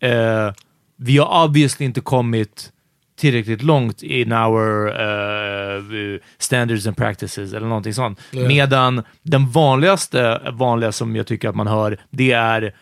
[0.00, 0.52] eh,
[0.96, 2.72] vi har obviously inte kommit
[3.16, 8.20] tillräckligt långt in our eh, standards and practices eller någonting sånt.
[8.30, 8.48] Ja.
[8.48, 12.74] Medan den vanligaste, vanliga som jag tycker att man hör, det är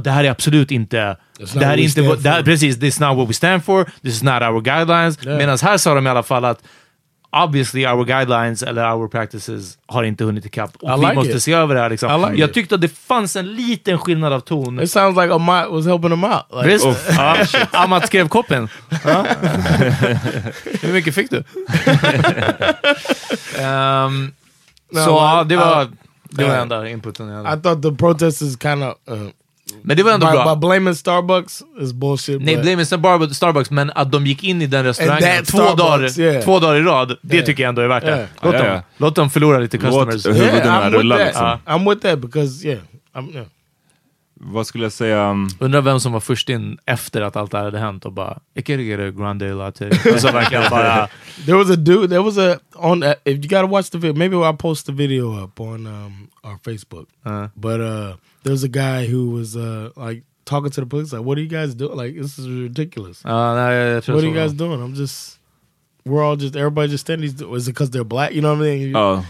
[0.00, 1.16] det här är absolut inte...
[1.54, 4.14] Det här är inte det här, precis, this is not what we stand for, this
[4.14, 5.18] is not our guidelines.
[5.22, 5.36] Ja.
[5.36, 6.62] Medan här sa de i alla fall att
[7.44, 10.76] obviously our guidelines eller our practices har inte hunnit ikapp.
[10.76, 11.42] Och I vi like måste it.
[11.42, 11.90] se över det här.
[11.90, 12.10] Liksom.
[12.10, 12.54] I like jag it.
[12.54, 14.80] tyckte att det fanns en liten skillnad av ton.
[14.80, 16.42] It sounds like Amat was helping him out.
[16.52, 16.86] Like, Visst?
[17.16, 17.36] Ja,
[17.72, 18.68] Amat skrev koppen.
[20.80, 21.44] Hur mycket fick du?
[23.62, 24.32] Ehm,
[24.92, 25.88] No, så ja, det var, uh,
[26.30, 27.62] det var enda inputen jag I hade.
[27.62, 29.28] thought the protesters kind of uh,
[29.82, 30.54] Men det var ändå by, bra.
[30.54, 32.42] by blaming Starbucks is bullshit.
[32.42, 35.76] Nej, but- is Bar- Starbucks, men att de gick in i den restaurangen två, Starbucks,
[36.16, 36.44] dagar, yeah.
[36.44, 37.46] två dagar i rad, det Yeah.
[37.46, 38.10] tycker jag ändå är värt det.
[38.16, 38.28] Yeah.
[38.42, 40.26] Låt, dem, låt dem förlora lite Låt customers.
[40.40, 41.26] huvudena yeah, I'm with rulla that.
[41.26, 41.46] liksom.
[41.66, 42.80] I'm with that because yeah,
[43.14, 43.46] I'm, yeah.
[44.44, 45.30] Vad skulle jag säga?
[45.30, 48.12] um, Undrar vem som var först in efter att allt det här hade hänt och
[48.12, 49.88] bara I can get a grande latte.
[50.14, 51.08] Och så verkligen bara...
[51.46, 52.08] There was a dude.
[52.08, 53.02] There was a on.
[53.02, 56.28] Uh, if you gotta watch the video, maybe I'll post the video up on um,
[56.44, 57.06] our Facebook.
[57.26, 61.12] Uh, But uh, there was a guy who was uh, like talking to the police,
[61.16, 61.96] like, "What are you guys doing?
[61.96, 63.20] Like, this is ridiculous.
[63.24, 64.80] ja, nej, jag tror What are you guys doing?
[64.80, 65.38] I'm just."
[66.04, 67.28] We're all just everybody just standing.
[67.30, 68.32] Is it because they're black?
[68.32, 68.90] You know what I mean?
[68.90, 69.24] Ja.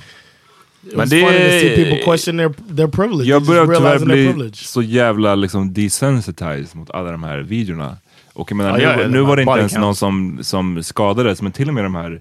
[0.87, 3.29] It Men was det- funny to see people question their their privilege.
[3.31, 4.57] Jag They börjar tyvärr realizing their bli privilege.
[4.57, 7.97] så jävla liksom desensitized mot alla de här videorna.
[8.33, 9.81] Och jag menar, Ja, nu, ja, ja, nu de var det inte body ens counts.
[9.81, 12.21] någon som, som skadades, men till och med de här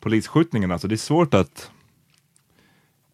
[0.00, 1.70] polisskjutningarna, så det är svårt att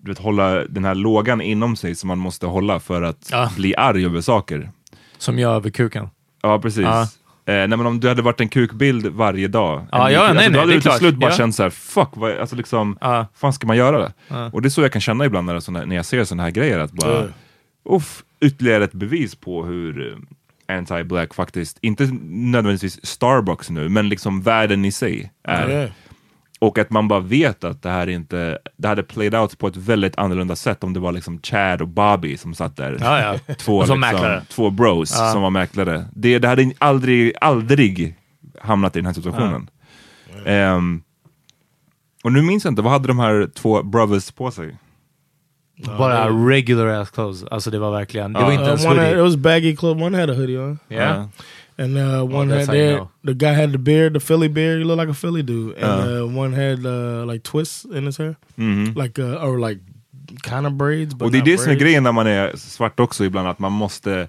[0.03, 3.51] du vet, hålla den här lågan inom sig som man måste hålla för att Ja.
[3.57, 4.71] bli arg över saker.
[5.19, 6.09] Som jag över kuken.
[6.43, 6.83] Ja, precis.
[6.85, 7.03] Ja.
[7.03, 10.23] Eh, nej, men om du hade varit en kukbild varje dag, Ja, en ja, kuk-
[10.23, 11.37] nej, alltså, nej, då hade du till slut bara Ja.
[11.37, 13.27] känt så här, fuck, vad, alltså liksom, Ja.
[13.35, 14.13] fan ska man göra det?
[14.53, 16.51] Och det är så jag kan känna ibland när, såna, när jag ser sådana här
[16.51, 17.25] grejer, att bara,
[17.91, 20.13] uff, ytterligare ett bevis på hur
[20.69, 25.93] eh, anti-black faktiskt, inte nödvändigtvis Starbucks nu, men liksom världen i sig är.
[26.63, 29.77] Och att man bara vet att det här inte, det hade played out på ett
[29.77, 32.97] väldigt annorlunda sätt om det var liksom Chad och Bobby som satt där.
[33.01, 33.55] Ja, ja.
[33.55, 34.43] Två, som liksom, mäklare.
[34.49, 35.33] två bros Ja.
[35.33, 36.05] som var mäklare.
[36.13, 38.15] Det, det hade aldrig, aldrig
[38.61, 39.71] hamnat i den här situationen.
[40.47, 41.03] Ehm,
[42.25, 44.77] och nu minns jag inte, vad hade de här två brothers på sig?
[45.99, 47.45] Bara regular ass clothes.
[47.45, 49.23] Alltså det var verkligen, det var inte Uh, ens one had, it hoodie.
[49.23, 50.03] was baggy clothes.
[50.03, 50.79] One had a hoodie on.
[50.89, 51.25] Yeah.
[51.81, 53.09] And uh, one that's had how you know.
[53.25, 54.79] the guy had the beard, the Philly beard.
[54.79, 55.75] He looked like a Philly dude.
[55.83, 56.25] And Uh.
[56.25, 58.95] uh, one had uh, like twists in his hair, Mhm.
[59.03, 59.81] like uh, or like
[60.43, 61.15] kind of braids.
[61.21, 63.73] Och det är det som är grejen när man är svart också ibland, att man
[63.73, 64.29] måste...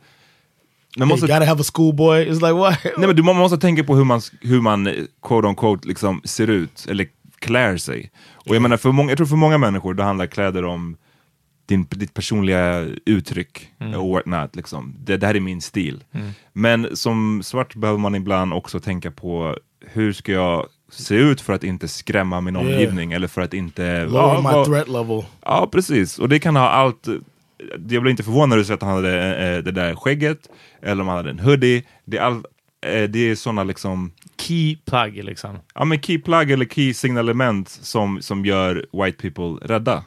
[0.98, 2.26] Man Hey, måste you gotta have a schoolboy.
[2.26, 2.78] It's like what?
[2.98, 6.22] Nej men du, man måste tänka på hur man, hur man quote on quote liksom
[6.26, 7.08] ser ut, eller
[7.40, 8.12] klär sig.
[8.48, 10.98] Och jag menar, för många, jag tror för många människor, då handlar kläder om
[11.72, 14.56] din, ditt personliga uttryck och whatnot.
[14.56, 14.96] Liksom.
[15.00, 16.04] Det, det här är min stil.
[16.54, 21.54] Men som svart behöver man ibland också tänka på hur ska jag se ut för
[21.54, 24.06] att inte skrämma min omgivning eller för att inte...
[24.06, 25.24] Lower my threat level.
[25.42, 26.20] Ja, precis.
[26.20, 27.08] Och det kan ha allt.
[27.90, 30.50] Jag blev inte förvånad när du sa att han hade eh, det där skägget,
[30.82, 31.84] eller om han hade en hoodie.
[32.06, 32.46] Det är, all,
[32.86, 35.58] eh, det är sådana liksom, Key plug liksom.
[35.76, 40.04] ja men key plug eller key signalement som, som gör white people rädda.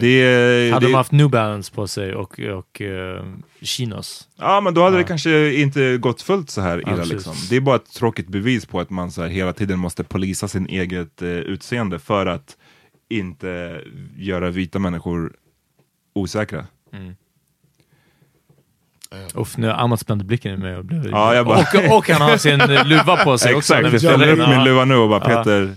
[0.00, 3.22] Det, är- Hade det, de haft New Balance på sig och, och uh,
[3.60, 4.28] chinos.
[4.36, 6.96] Ja, men då hade det kanske inte gått fullt så här illa.
[6.96, 7.12] precis.
[7.12, 7.34] liksom.
[7.50, 10.48] Det är bara ett tråkigt bevis på att man så här, hela tiden måste polisa
[10.48, 12.56] sin eget eh, utseende för att
[13.08, 13.80] inte
[14.16, 15.32] göra vita människor
[16.14, 16.66] osäkra.
[19.34, 21.10] Uff, nu har Amat spände blicken i mig och blev...
[21.10, 23.74] Ja, jag bara- och, och han har sin luva på sig också.
[23.74, 25.36] Exakt, jag ställer upp min luva nu och bara Ja.
[25.44, 25.74] Peter,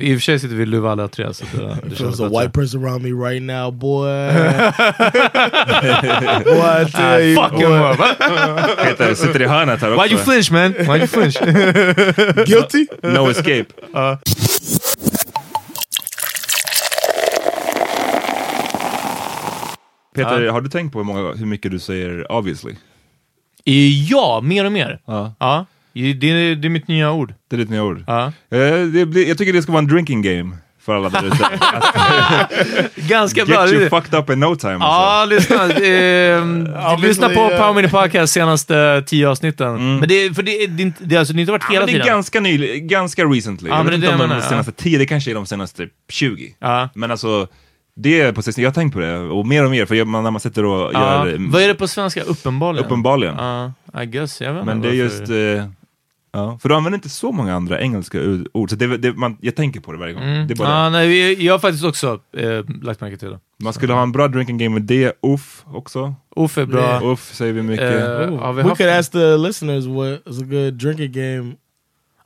[0.00, 1.34] I och för sig sitter vi i luva alla tre.
[1.34, 4.08] Så det, det känns there's a white person around me right now, boy.
[6.44, 7.96] boy, I tell you, Fuck boy.
[8.84, 10.02] Peter sitter i hörnet här också.
[10.04, 10.72] Why you flinch man?
[10.72, 11.38] Why you flinch?
[12.46, 12.86] guilty.
[13.02, 13.66] No escape.
[20.16, 20.52] Peter, Ja.
[20.52, 22.72] har du tänkt på hur, många, hur mycket du säger obviously?
[23.64, 25.00] Eh, ja, mer och mer.
[25.06, 25.34] Ja.
[25.38, 26.00] Ja, det,
[26.30, 27.34] är- det är mitt nya ord.
[27.50, 28.04] Det är ditt nya ord.
[28.06, 28.24] Ja.
[28.50, 28.58] Eh,
[28.92, 31.48] det blir, jag tycker det ska vara en drinking game för alla där ute.
[33.08, 33.64] Ganska bra.
[33.64, 34.74] Get you Det- fucked up in no time.
[34.74, 34.86] Alltså.
[34.86, 35.70] Ja, lyssna.
[36.94, 37.58] Eh, lyssna på ja.
[37.58, 39.98] Power Mini Podcast senaste tio avsnitten.
[39.98, 41.74] Men det, är- för det, är- det, det, har alltså, det har inte varit Mm.
[41.74, 42.14] Ja, hela men det är tiden.
[42.16, 43.68] ganska ny, ganska recently.
[43.68, 45.34] Ja, jag men vet det inte om det de menar, senaste 10, det kanske är
[45.34, 46.54] de senaste 20.
[46.58, 46.88] Ja.
[46.94, 47.46] Men alltså,
[47.96, 50.06] det är på sistone, jag har tänkt på det, och mer och mer, för jag,
[50.06, 51.28] man, när man sitter och Ja.
[51.28, 52.22] gör Vad är det på svenska?
[52.22, 52.84] Uppenbarligen.
[52.86, 53.34] uppenbarligen.
[53.38, 54.40] Ja, I guess.
[54.40, 55.36] Jag vet inte Men det är just, eh,
[56.32, 58.18] ja, för du använder inte så många andra engelska
[58.52, 60.22] ord, så det, det, man, jag tänker på det varje gång.
[60.22, 60.46] Mm.
[60.46, 63.38] Det är bara nej, jag har faktiskt också eh, lagt märke till det.
[63.62, 66.14] Man skulle ha en bra drinking game med det, uff också.
[66.36, 67.00] Uff är bra.
[67.12, 68.02] Uff säger vi mycket.
[68.40, 71.52] Har vi we haft- could ask the listeners what is a good drinking game.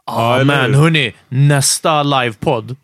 [0.07, 0.81] Ja, eller men hur?
[0.83, 2.77] hörni, nästa livepodd,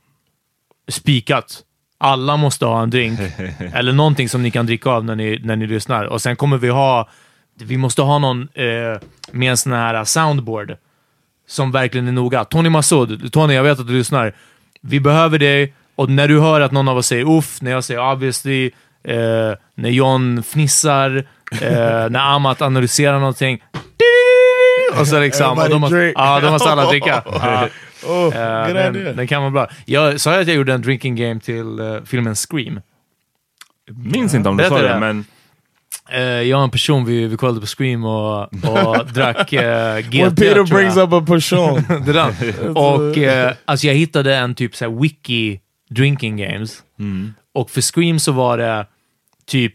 [0.89, 1.63] spikat.
[1.99, 3.21] Alla måste ha en drink,
[3.75, 6.05] eller någonting som ni kan dricka av när ni, när ni lyssnar.
[6.05, 7.09] Och sen kommer vi ha,
[7.55, 9.01] vi måste ha någon eh,
[9.33, 10.77] med en sån här soundboard
[11.49, 12.45] som verkligen är noga.
[12.45, 14.35] Tony Massoud, Tony jag vet att du lyssnar.
[14.81, 15.75] vi behöver dig.
[15.97, 18.71] Och när du hör att någon av oss säger uff, när jag säger obviously,
[19.05, 21.17] eh, när John fnissar,
[21.53, 21.61] eh,
[22.11, 23.63] när Amat analyserar någonting.
[25.01, 27.23] Och så liksom, och de, måste, ja, de måste alla dricka.
[27.27, 27.69] Ja,
[28.07, 29.69] Oh, good den, den kan vara bra.
[29.85, 32.81] Jag sa att jag gjorde en drinking game till eh, filmen Scream.
[33.91, 35.01] Minns inte om du sa det, det.
[35.01, 35.25] men
[36.11, 39.59] Eh, jag och en person, vi, vi kollade på Scream och, och drack uh,
[39.99, 40.15] GT.
[40.15, 41.13] When Peter brings jag.
[41.13, 41.83] up a person.
[42.07, 42.33] det där.
[42.79, 46.83] Och eh, alltså jag hittade en typ så här wiki drinking games.
[47.55, 48.87] Och för Scream så var det
[49.47, 49.75] typ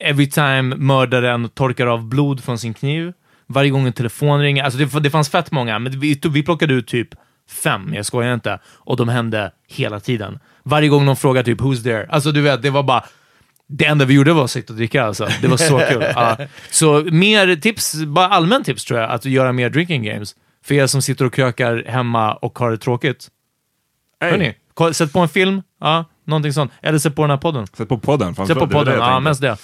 [0.00, 3.12] every time mördaren torkar av blod från sin kniv,
[3.46, 4.64] varje gång en telefon ringer.
[4.64, 7.08] Alltså det, det fanns fett många, men vi, vi plockade ut typ
[7.50, 8.58] fem, jag skojar inte.
[8.66, 10.38] Och de hände hela tiden.
[10.62, 13.04] Varje gång någon frågar typ “Who's there?” Alltså du vet, det var bara
[13.68, 15.28] det enda vi gjorde var att sitta och dricka alltså.
[15.42, 16.02] Det var så kul.
[16.14, 16.36] Ja.
[16.70, 20.34] Så mer tips, bara allmänt tips tror jag, att göra mer drinking games.
[20.64, 23.28] För er som sitter och krökar hemma och har det tråkigt.
[24.20, 24.30] Hey.
[24.30, 26.72] Hörni, sätt på en film, ja, någonting sånt.
[26.82, 27.66] Eller sätt på den här podden.
[27.66, 28.34] sätt på podden.
[28.34, 29.56] Sätt på podden, ja, mest det.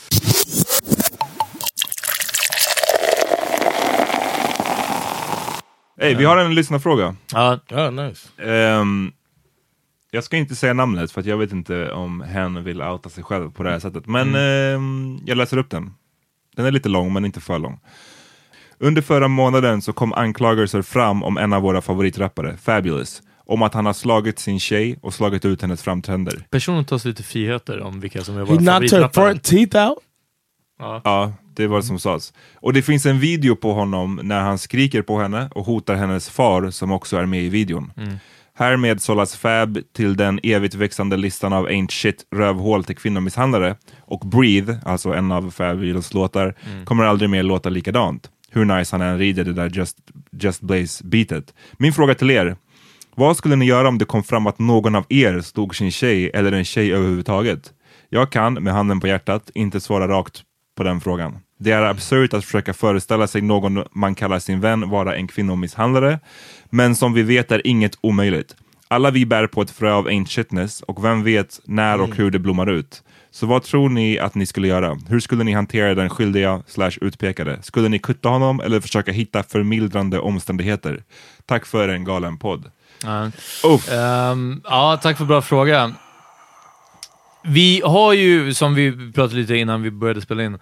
[6.03, 7.17] Hey, vi har en lyssnarfråga.
[7.33, 8.29] Ja, oh, nice.
[8.43, 9.13] Ehm,
[10.11, 13.25] jag ska inte säga namnet för att jag vet inte om hen vill outa sig
[13.25, 14.07] själv på det här sättet.
[14.07, 15.91] Men ehm, jag läser upp den.
[16.57, 17.81] Den är lite lång men inte för lång.
[18.79, 23.75] Under förra månaden så kom anklagelser fram om en av våra favoritrappare, Fabulous, om att
[23.75, 26.47] han har slagit sin tjej och slagit ut hennes framtänder.
[26.51, 29.25] personen tar sig lite friheter om vilka som är He våra knocked her favoritrappare.
[29.31, 29.99] front teeth out?
[30.79, 32.33] Ja, det var det som sades.
[32.55, 36.31] Och det finns en video på honom när han skriker på henne och hotar hennes
[36.31, 37.93] far som också är med i videon.
[38.55, 44.21] Härmed sållas Fab till den evigt växande listan av Ain't Shit rövhål till kvinnomisshandlare och
[44.21, 48.31] Breathe, alltså en av Fabulous låtar, kommer aldrig mer låta likadant.
[48.51, 49.97] Hur nice han än rider det där Just,
[50.31, 51.55] Just Blaze beatet.
[51.73, 52.57] Min fråga till er,
[53.15, 56.31] vad skulle ni göra om det kom fram att någon av er stod sin tjej
[56.35, 57.73] eller en tjej överhuvudtaget?
[58.09, 60.43] Jag kan, med handen på hjärtat, inte svara rakt
[60.77, 61.39] på den frågan.
[61.59, 66.21] Det är absurt att försöka föreställa sig någon man kallar sin vän vara en kvinnomisshandlare,
[66.71, 68.57] men som vi vet är inget omöjligt.
[68.89, 72.31] Alla vi bär på ett frö av ain't shitness och vem vet när och hur
[72.31, 73.03] det blommar ut.
[73.31, 74.99] Så vad tror ni att ni skulle göra?
[75.09, 77.63] Hur skulle ni hantera den skyldiga slash utpekade?
[77.63, 81.03] Skulle ni kutta honom eller försöka hitta förmildrande omständigheter?
[81.47, 82.71] Tack för en galen podd.
[83.65, 83.93] Uff.
[83.93, 85.93] Ehm, ja, tack för bra fråga.
[87.45, 90.59] Vi har ju, som vi pratade lite innan vi började spela in,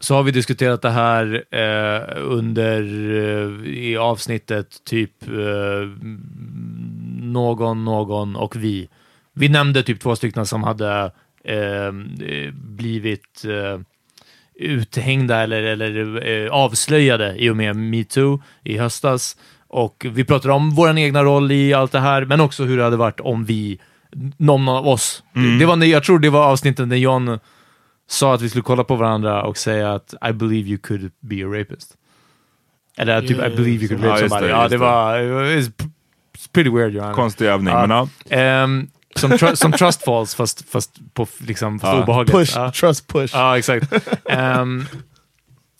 [0.00, 5.88] så har vi diskuterat det här eh, under eh, i avsnittet typ eh,
[7.20, 8.88] någon, någon och vi.
[9.32, 11.10] Vi nämnde typ två stycken som hade
[11.44, 13.80] eh, eh blivit eh,
[14.54, 19.36] uthängda eller, eller eh, avslöjade i och med metoo i höstas.
[19.68, 22.84] Och vi pratade om vår egna roll i allt det här, men också hur det
[22.84, 23.80] hade varit om vi,
[24.36, 25.22] någon av oss.
[25.58, 27.38] Det var när, jag tror det var avsnittet när John
[28.08, 31.44] sa att vi skulle kolla på varandra och säga att I believe you could be
[31.44, 31.94] a rapist.
[32.98, 34.46] Eller typ Yeah, I believe you could ja, rape just somebody.
[34.52, 34.76] det, ja, det det.
[34.78, 35.18] var...
[35.18, 35.72] It's
[36.52, 37.14] pretty weird, Johan.
[37.14, 37.86] Konstig övning, Ja.
[37.86, 38.36] men ja.
[38.36, 42.02] Ehm, som, tr- som Trust Falls, fast, fast, på, liksom, fast Ja.
[42.02, 42.36] obehagligt.
[42.36, 42.72] Push, Ja.
[42.72, 43.34] trust push.
[43.34, 43.92] Ja, exakt.
[44.30, 44.84] Ehm,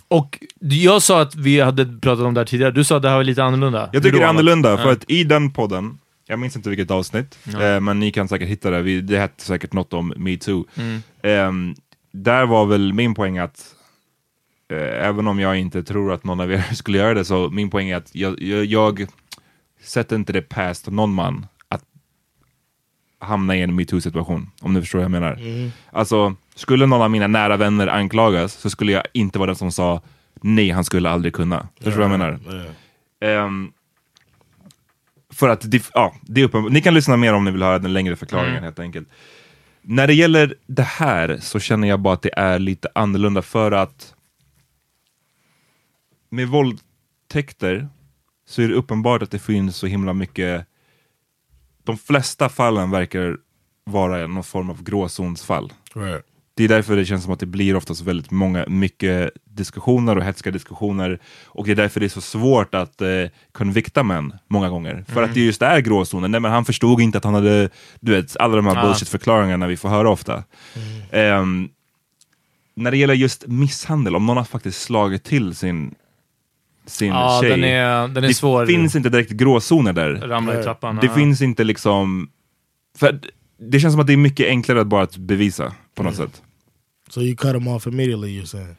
[0.08, 2.70] och jag sa att vi hade pratat om det här tidigare.
[2.72, 3.90] Du sa att det här var lite annorlunda.
[3.92, 4.92] Jag tycker det är annorlunda, för Ja.
[4.92, 8.70] att i den podden, jag minns inte vilket avsnitt, eh, men ni kan säkert hitta
[8.70, 10.64] det, vi, det hette säkert något om metoo.
[10.76, 11.02] Mm.
[11.22, 11.74] Ehm,
[12.12, 13.74] där var väl min poäng att,
[14.68, 17.70] eh, även om jag inte tror att någon av er skulle göra det, så min
[17.70, 19.06] poäng är att jag, jag, jag
[19.82, 21.84] sätter inte det past någon man att
[23.18, 25.38] hamna i en metoo-situation, om ni förstår vad jag menar.
[25.90, 29.72] Alltså, skulle någon av mina nära vänner anklagas så skulle jag inte vara den som
[29.72, 30.02] sa
[30.42, 31.68] nej, han skulle aldrig kunna.
[31.74, 32.38] Förstår du vad jag menar?
[33.20, 33.44] Yeah.
[33.44, 33.72] Ehm,
[35.36, 36.72] för att det, ja, det är uppenbart.
[36.72, 39.08] Ni kan lyssna mer om ni vill höra den längre förklaringen helt enkelt.
[39.82, 43.72] När det gäller det här så känner jag bara att det är lite annorlunda för
[43.72, 44.14] att
[46.30, 47.88] med våldtäkter
[48.46, 50.66] så är det uppenbart att det finns så himla mycket
[51.84, 53.36] de flesta fallen verkar
[53.84, 55.72] vara någon form av gråzonsfall.
[55.94, 56.24] Right.
[56.56, 60.24] Det är därför det känns som att det blir oftast väldigt många, mycket diskussioner och
[60.24, 61.18] hetska diskussioner.
[61.46, 63.08] Och det är därför det är så svårt att eh,
[63.52, 65.04] konvikta män många gånger.
[65.08, 66.30] För att det just är gråzonen.
[66.30, 68.82] Nej men han förstod inte att han hade, du vet, alla de här Ja.
[68.82, 70.44] bullshit-förklaringarna vi får höra ofta.
[71.10, 71.68] Ehm,
[72.76, 75.94] när det gäller just misshandel, om någon har faktiskt slagit till sin,
[76.86, 77.50] sin Ja, tjej.
[77.50, 78.66] den är, den är det svår.
[78.66, 80.10] finns inte direkt gråzoner där.
[80.14, 80.96] Ramla i trappan.
[80.96, 81.14] Det ja.
[81.14, 82.30] finns inte liksom...
[82.98, 83.20] För
[83.58, 86.42] det känns som att det är mycket enklare att bara att bevisa på något sätt.
[87.08, 88.76] So you cut him off immediately, you're saying?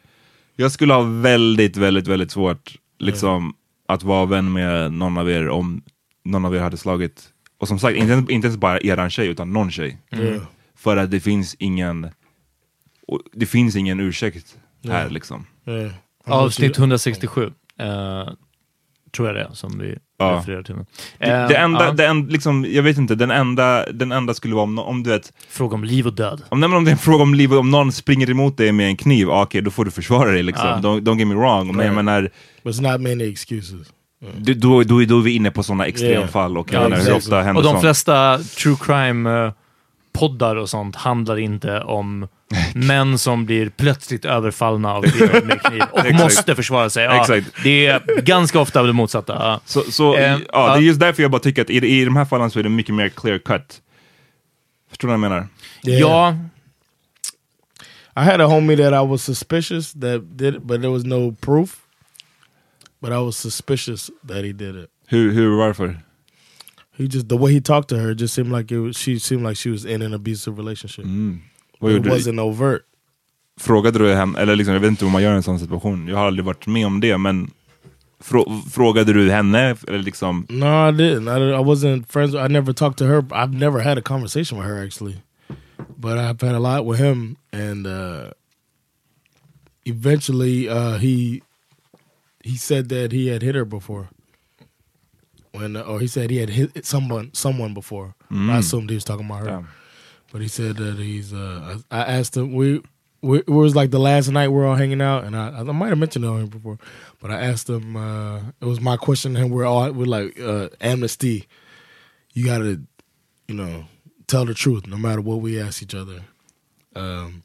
[0.55, 3.53] Jag skulle ha väldigt, väldigt, väldigt svårt liksom,
[3.87, 5.81] att vara vän med någon av er om
[6.25, 9.53] någon av er hade slagit Och som sagt, inte, inte ens bara eran tjej, utan
[9.53, 9.97] någon tjej.
[10.11, 10.43] Yeah.
[10.75, 12.07] För att det finns ingen,
[13.33, 15.09] det finns ingen ursäkt här Ja.
[15.09, 15.45] liksom.
[15.65, 15.91] Yeah.
[16.25, 17.51] Avsnitt 167.
[17.79, 18.29] eh,
[19.11, 20.37] tror jag det som vi Ja.
[20.37, 20.85] refererar till nu.
[21.19, 21.91] Det, Eh, det enda, ja.
[21.91, 25.09] det en, liksom, jag vet inte, den enda, den enda skulle vara om, om du
[25.09, 26.41] vet, Fråga om liv och död.
[26.49, 28.71] om, nej, men om det är en fråga om livet, om någon springer emot dig
[28.71, 30.67] med en kniv, ja, okej då får du försvara dig liksom.
[30.67, 30.75] Ja.
[30.77, 31.75] Don't, don't get me wrong.
[31.75, 32.21] Men jag menar,
[32.63, 33.87] But it's not many excuses.
[34.37, 37.13] du, då, då, då är vi inne på sådana extremfall och jag Ja, menar, hur
[37.15, 37.81] ofta händer Och de sånt?
[37.81, 38.75] flesta true
[40.17, 42.27] crime-poddar och sånt handlar inte om
[42.75, 47.03] män som blir plötsligt överfallna av kvinnor med kniv och måste försvara sig.
[47.03, 47.41] Ja.
[47.63, 49.33] Det är ganska ofta det motsatta.
[49.33, 49.61] Ja.
[49.65, 50.67] Så, så Eh, ja, ja.
[50.73, 52.63] det är just därför jag bara tycker att i, i de här fallen så är
[52.63, 53.81] det mycket mer clear cut.
[54.89, 55.47] Förstår du vad jag menar?
[55.83, 55.99] Yeah.
[55.99, 56.35] Ja,
[58.17, 61.35] I had a homie that I was suspicious that did it, but there was no
[61.41, 61.77] proof.
[63.01, 64.89] But I was suspicious that he did it.
[65.07, 65.99] Hur, hur varför?
[66.97, 69.43] He just the way he talked to her just seemed like it was, she seemed
[69.47, 71.05] like she was in an abusive relationship.
[71.05, 71.39] Mm.
[71.79, 72.15] Vad It gjorde du?
[72.15, 72.81] wasn't overt.
[73.59, 76.07] Frågade du henne, eller liksom, jag vet inte hur man gör i en sån situation,
[76.07, 77.51] jag har aldrig varit med om det, men
[78.19, 79.75] frå, frågade du henne?
[79.87, 81.27] Eller liksom, No, I didn't.
[81.29, 82.35] I, I wasn't friends.
[82.35, 83.21] I never talked to her.
[83.31, 85.15] I've never had a conversation with her actually,
[85.97, 87.35] but I've had a lot with him.
[87.53, 88.31] And uh,
[89.85, 91.41] eventually, uh, he
[92.43, 94.09] he said that he had hit her before.
[95.57, 98.15] When or he said he had hit someone someone before.
[98.31, 99.47] I assumed he was talking about her.
[99.47, 99.63] Yeah.
[100.31, 101.33] But he said that he's.
[101.33, 102.53] Uh, I, I asked him.
[102.53, 102.81] We,
[103.21, 105.63] we it was like the last night we are all hanging out, and I, I
[105.63, 106.77] might have mentioned it on him before,
[107.21, 107.95] but I asked him.
[107.95, 109.49] Uh, it was my question to him.
[109.49, 111.47] We're all we're like uh, amnesty.
[112.33, 112.81] You got to,
[113.47, 113.85] you know,
[114.27, 116.21] tell the truth no matter what we ask each other.
[116.95, 117.43] Um,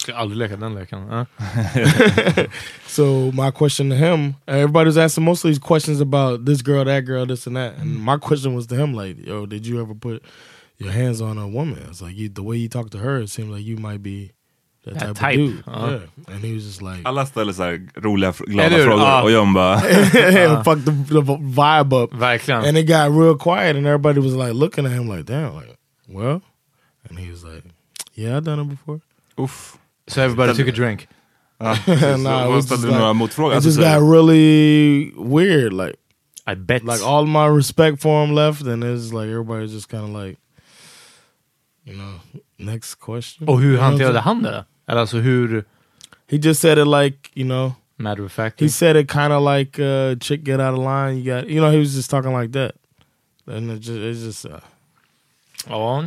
[0.00, 1.06] ska aldrig leka den leken.
[1.10, 1.26] Ja.
[2.86, 6.84] so my question to him, everybody was asking most of these questions about this girl,
[6.84, 9.80] that girl, this and that, and my question was to him like, "Yo, did you
[9.80, 10.22] ever put
[10.78, 13.28] your hands on a woman?" It's like you, the way you talk to her, it
[13.30, 14.32] seemed like you might be
[14.84, 15.64] that, That type, type, of dude.
[15.68, 15.98] uh.
[16.28, 18.84] Yeah, and he was just like, alla ställer så här roliga, fr- glada Eller hur?
[18.84, 19.22] frågor Ja.
[19.22, 22.14] och John bara, and fuck the, the vibe up.
[22.14, 22.64] Verkligen.
[22.64, 25.76] And it got real quiet, and everybody was like looking at him like, "Damn, like,
[26.08, 26.40] well,"
[27.08, 27.64] and he was like,
[28.14, 29.00] "Yeah, I done it before."
[29.38, 29.76] uff.
[30.10, 31.08] So everybody took a drink.
[31.60, 32.02] Ja, precis.
[32.22, 33.52] Nah, it vad was ställde just några like- motfrågor?
[33.52, 35.96] It Alltså, just så här, got really weird, like.
[36.46, 36.82] I bet.
[36.84, 40.38] like all my respect for him left, and it's like everybody's just kind of like,
[41.84, 42.20] you know,
[42.58, 43.48] next question.
[43.48, 44.64] och hur You know what I'm hanterade han det?
[44.88, 45.64] Eller alltså hur
[46.30, 47.72] He just said it like you know.
[47.96, 48.60] matter of fact?
[48.60, 51.18] He said it kind of like uh, chick get out of line.
[51.18, 51.70] You got you know.
[51.70, 52.72] He was just talking like that,
[53.46, 54.60] and it just it's just uh,
[55.68, 56.02] Ja.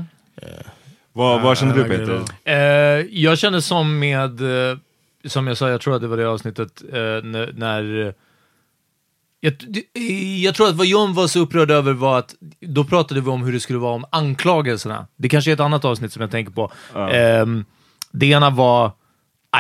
[1.13, 2.21] Vad, vad kände I du Peter?
[2.43, 2.55] Eh,
[3.11, 4.41] jag känner som med,
[4.71, 4.77] eh,
[5.25, 8.13] som jag sa, jag tror att det var det avsnittet, eh, när, när eh,
[9.39, 9.99] jag, det-
[10.43, 13.43] jag tror att vad John var så upprörd över var att då pratade vi om
[13.43, 15.07] hur det skulle vara om anklagelserna.
[15.15, 16.71] Det kanske är ett annat avsnitt som jag tänker på.
[17.11, 17.65] Ehm,
[18.11, 18.91] det ena var,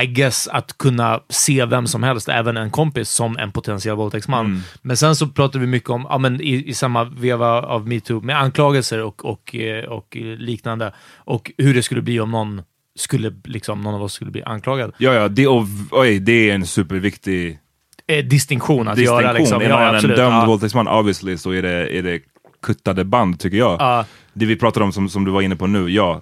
[0.03, 4.61] I guess, att kunna se vem som helst, även en kompis, som en potentiell våldtäktsman.
[4.81, 8.21] Men sen så pratade vi mycket om, ja, men i, i samma veva av metoo,
[8.21, 10.93] med anklagelser och, och, eh, och liknande.
[11.15, 12.61] Och hur det skulle bli om någon
[12.99, 14.93] skulle, liksom, någon av oss skulle bli anklagad.
[14.97, 17.59] Ja, ja, det, och, oj, det är en superviktig
[18.07, 19.21] Eh, distinktion att distinktion.
[19.23, 19.33] göra.
[19.33, 19.61] Liksom.
[19.61, 20.17] Är man en absolut.
[20.17, 20.45] dömd Ja.
[20.45, 22.19] våldtäktsman, obviously, så är det, är det
[22.61, 23.81] kuttade band, tycker jag.
[23.81, 24.05] Ja.
[24.33, 26.21] Det vi pratar om, som, som du var inne på nu, ja.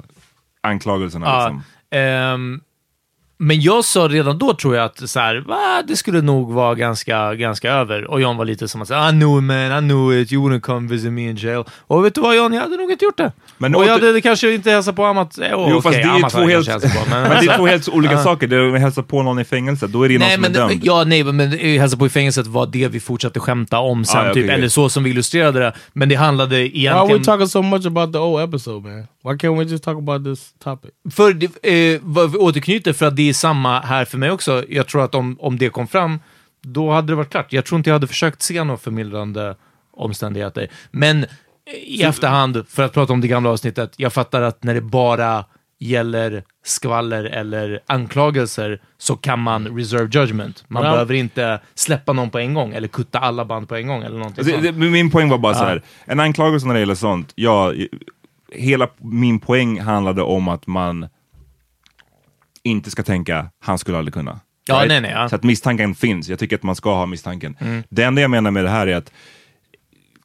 [0.63, 1.63] Anklagelserna Ja, liksom.
[1.91, 2.61] ehm,
[3.43, 6.75] men jag sa redan då, tror jag, att så här, va, det skulle nog vara
[6.75, 8.11] ganska, ganska över.
[8.11, 10.49] Och John var lite som att säga, I knew it man, I knew it, you
[10.49, 11.63] wouldn't come visit me in jail.
[11.79, 13.31] Och vet du vad John, jag hade nog inte gjort det.
[13.57, 15.37] Men och jag hade kanske inte hälsat på Amat.
[15.37, 16.79] Eh, oh, Jo, fast okej, det är Amat två helt, på,
[17.09, 18.47] men, men det är alltså- två helt olika saker.
[18.47, 20.55] Det är att hälsa på någon i fängelse, då är det någon Nej, som men,
[20.55, 20.81] är dömd.
[20.83, 24.27] ja, nej, men hälsa på i fängelset var det vi fortsatte skämta om sen, Ah,
[24.27, 24.43] ja, typ.
[24.43, 25.73] okej, Eller så som vi illustrerade det.
[25.93, 27.23] Men det handlade Why are we egentligen...
[27.23, 29.07] talking so much about the old episode, man?
[29.23, 30.91] Why can't we just talk about this topic?
[31.11, 31.45] För det,
[31.93, 32.01] eh,
[32.39, 34.63] återknyter, för att det är samma här för mig också.
[34.69, 36.19] Jag tror att om, om det kom fram,
[36.61, 37.53] då hade det varit klart.
[37.53, 39.55] Jag tror inte jag hade försökt se några förmildrande
[39.93, 40.67] omständigheter.
[40.91, 41.25] Men
[41.87, 45.45] i efterhand, för att prata om det gamla avsnittet, jag fattar att när det bara
[45.79, 50.63] gäller skvaller eller anklagelser så kan man reserve judgment.
[50.67, 50.91] Man Ja.
[50.91, 54.17] behöver inte släppa någon på en gång eller kutta alla band på en gång eller
[54.17, 54.63] någonting Det, sånt.
[54.63, 55.81] det, min poäng var bara så här.
[56.05, 57.73] en anklagelse när det gäller sånt, ja,
[58.53, 61.07] hela min poäng handlade om att man
[62.63, 64.39] inte ska tänka, han skulle aldrig kunna.
[64.67, 65.29] Ja, nej, nej, ja.
[65.29, 67.55] Så att misstanken finns, jag tycker att man ska ha misstanken.
[67.89, 69.11] Det enda jag menar med det här är att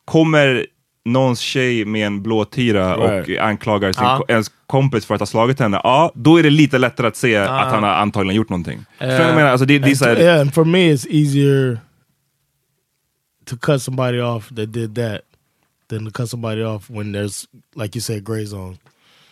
[0.05, 0.67] kommer
[1.05, 3.41] någons tjej med en blå tira och Right.
[3.41, 4.25] anklagar sin Ja.
[4.29, 7.37] ens kompis för att ha slagit henne, ja, då är det lite lättare att se
[7.37, 8.85] att han har antagligen gjort någonting.
[9.01, 9.51] Vad jag menar?
[9.51, 11.79] Alltså, det, det är så här, yeah, and for me, it's easier
[13.45, 15.21] to cut somebody off that did that
[15.91, 17.45] than to cut somebody off when there's,
[17.83, 18.77] like you said, gray zone.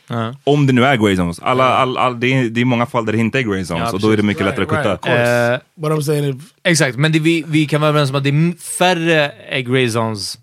[0.08, 0.34] Ja.
[0.44, 1.38] Om det nu är grey zones.
[1.38, 3.82] Alla, all, all, det, är, det är många fall där det inte är grey zones
[3.86, 5.88] Ja, och då är det mycket lättare att Right, kutta.
[5.88, 8.60] right, saying if Exakt, men det, vi, vi kan vara överens om att det är
[8.78, 10.38] färre är grey zones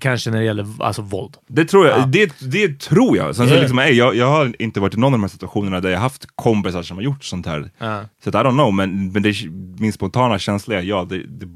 [0.00, 1.36] kanske när det gäller alltså, våld.
[1.46, 2.08] Det tror jag.
[2.08, 3.36] Det, det tror jag.
[3.36, 3.60] Sen så Yeah.
[3.60, 4.16] liksom, ey, jag.
[4.16, 6.96] Jag har inte varit i någon av de här situationerna där jag haft kompisar som
[6.96, 7.70] har gjort sånt här.
[7.78, 8.04] Ja.
[8.24, 9.34] Så att I don't know, men, men det,
[9.78, 11.48] min spontana känsla är ja, det, det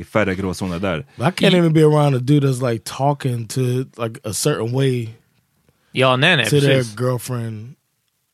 [0.00, 1.06] är färre gråzoner där.
[1.16, 3.60] I can't even be around a dude that's like talking to
[4.04, 5.08] like a certain way
[5.92, 7.00] Ja, nej, nej, their precis.
[7.00, 7.74] girlfriend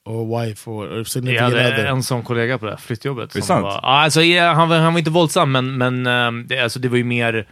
[0.04, 1.84] or wife or, or Jag significant hade other.
[1.84, 3.30] en sån kollega på det här flyttjobbet.
[3.30, 3.62] Det är sant?
[3.62, 6.78] Var, ja, alltså, ja, han, var, han var inte våldsam, men, men ehm, det, alltså,
[6.78, 7.46] det var ju mer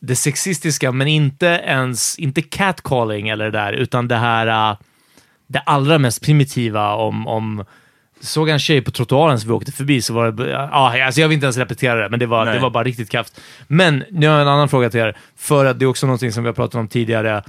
[0.00, 4.78] det sexistiska, men inte ens inte catcalling eller det där, utan det här uh,
[5.46, 7.64] det allra mest primitiva om, om
[8.22, 10.50] Såg jag en tjej på trottoaren som vi åkte förbi så var det...
[10.50, 12.54] Ja, alltså jag vill inte ens repetera det, men det var, Nej.
[12.54, 13.40] det var bara riktigt kraft.
[13.66, 16.32] Men nu har jag en annan fråga till er, för att det är också någonting
[16.32, 17.42] som vi har pratat om tidigare.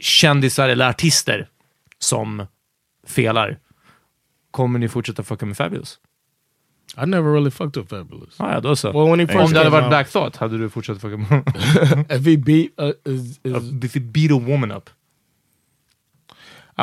[0.00, 1.48] Kändisar eller artister
[1.98, 2.46] som
[3.06, 3.58] felar.
[4.50, 5.98] Kommer ni fortsätta fucka med Fabulous?
[6.96, 8.34] I never really fucked with Fabulous.
[8.36, 8.92] Ah, ja, då så.
[8.92, 11.16] Well, when he first Om det hade varit out, Black Thought, hade du fortsatt fucka
[11.16, 11.42] med
[12.18, 14.90] if he beat, uh, is, is, If you beat a woman up.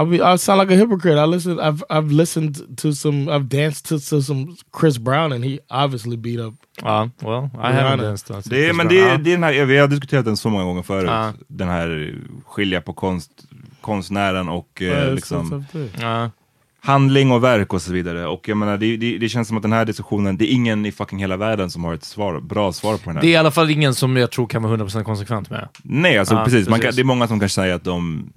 [0.02, 1.18] I be, I sound like a hypocrite.
[1.18, 1.60] I listen.
[1.60, 3.32] I've I've listened to some.
[3.36, 6.54] I've danced to, to some Chris Brown, and he obviously beat up.
[6.82, 8.36] Ja, well, I haven't danced.
[8.36, 8.92] Alltså, Det är, men Ja.
[8.92, 11.10] det, är- det är den här, vi har diskuterat den så många gånger förut.
[11.10, 11.34] Ja.
[11.48, 13.32] Den här skilja på konst,
[13.82, 15.66] konstnären och eh, Uh, it's liksom.
[16.02, 16.30] Ja.
[16.82, 18.28] handling och verk och så vidare.
[18.28, 20.86] Och jag menar, det, det, det känns som att den här diskussionen, det är ingen
[20.86, 23.22] i fucking hela världen som har ett svar, bra svar på den här.
[23.22, 25.68] Det är i alla fall ingen som jag tror kan vara 100% konsekvent med.
[25.84, 26.70] Nej, alltså Ja, precis.
[26.70, 26.96] Man kan, precis.
[26.96, 28.30] det är många som kanske säger att de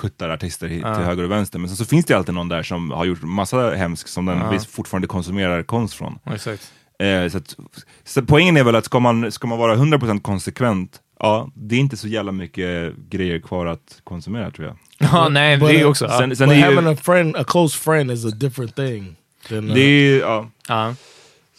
[0.00, 1.58] kuttar artister hit, till höger och vänster.
[1.58, 4.50] Men sen så finns det alltid någon där som har gjort massa hemskt som den
[4.50, 6.18] visst fortfarande konsumerar konst från.
[6.26, 6.72] Exakt.
[6.98, 7.56] Eh, så, att,
[8.04, 11.80] så poängen är väl att ska man, ska man vara 100% konsekvent, ja, det är
[11.80, 14.76] inte så jävla mycket grejer kvar att konsumera tror jag.
[15.12, 16.04] Ja, nej, But, det är uh, också...
[16.04, 16.18] Ja.
[16.18, 19.16] Sen, sen But är having ju, a friend, a close friend, is a different thing.
[19.48, 20.94] Than, uh, det är, ja, ja.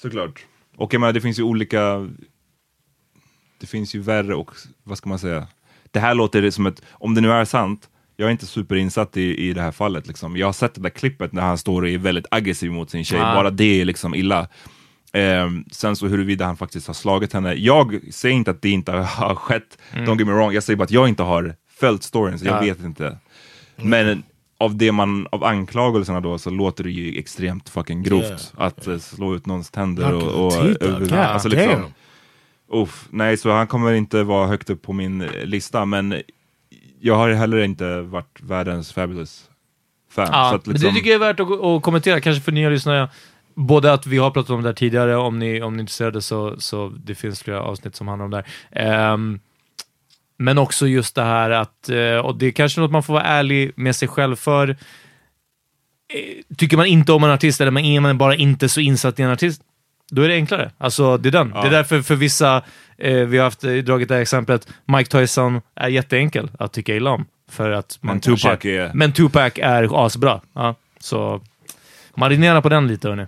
[0.01, 0.45] såklart.
[0.77, 2.09] Och jag menar, det finns ju olika,
[3.59, 4.51] det finns ju värre och,
[4.83, 5.47] vad ska man säga,
[5.91, 7.89] det här låter som ett, om det nu är sant,
[8.22, 10.07] jag är inte superinsatt i, i det här fallet.
[10.07, 10.38] Liksom.
[10.38, 13.05] Jag har sett det där klippet när han står och är väldigt aggressiv mot sin
[13.05, 13.36] tjej, Ah.
[13.36, 14.47] bara det är liksom illa.
[15.13, 18.91] Ehm, sen så huruvida han faktiskt har slagit henne, jag säger inte att det inte
[18.91, 22.39] har skett, don't get me wrong, jag säger bara att jag inte har följt storyn,
[22.39, 22.61] så jag Ja.
[22.61, 23.17] vet inte.
[23.76, 24.24] Men
[24.57, 28.39] av det man, av anklagelserna då, så låter det ju extremt fucking grovt Yeah.
[28.67, 30.45] att eh, slå ut någons tänder och...
[30.45, 31.84] och över- God alltså liksom.
[32.74, 36.15] Uff, nej, så han kommer inte vara högt upp på min eh, lista, men
[37.01, 39.49] jag har heller inte varit världens fabulous
[40.09, 40.29] fan.
[40.31, 42.51] Ja, så att men liksom, det tycker jag är värt att, att kommentera, kanske för
[42.51, 43.09] nya lyssnare.
[43.55, 46.21] Både att vi har pratat om det här tidigare, om ni, om ni är intresserade
[46.21, 48.45] så, så det finns flera avsnitt som handlar om det här.
[48.85, 49.39] Ehm,
[50.37, 53.23] men också just det här att, eh, och det är kanske något man får vara
[53.23, 54.69] ärlig med sig själv för.
[54.69, 59.19] Eh, Tycker man inte om en artist eller man är man bara inte så insatt
[59.19, 59.61] i en artist,
[60.12, 60.72] då är det enklare.
[60.78, 61.51] Alltså, det är den.
[61.55, 61.62] Ja.
[61.62, 62.62] Det är därför för vissa,
[62.97, 66.95] eh, vi har haft, eh, dragit det här exemplet, Mike Tyson är jätteenkel att tycka
[66.95, 67.26] illa om.
[67.51, 70.41] För att man Men Tupac kanske- är- Men Tupac är asbra.
[70.53, 71.41] Ja, så
[72.16, 73.26] marinera på den lite hörni.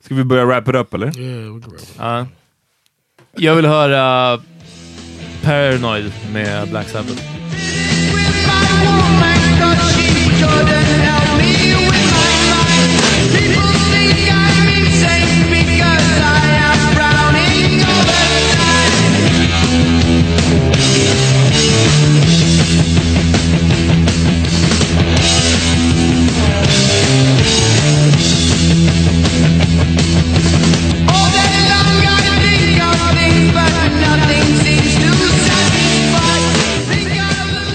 [0.00, 1.18] Ska vi börja wrap it up eller?
[1.18, 1.94] Yeah, we can wrap it.
[1.98, 2.26] Ja.
[3.32, 4.40] Jag vill höra
[5.42, 7.22] Paranoid med Black Sabbath.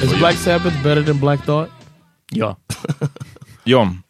[0.03, 1.69] Is Black Sabbath better than Black Thought?
[2.35, 2.57] Ja.
[3.65, 4.03] John,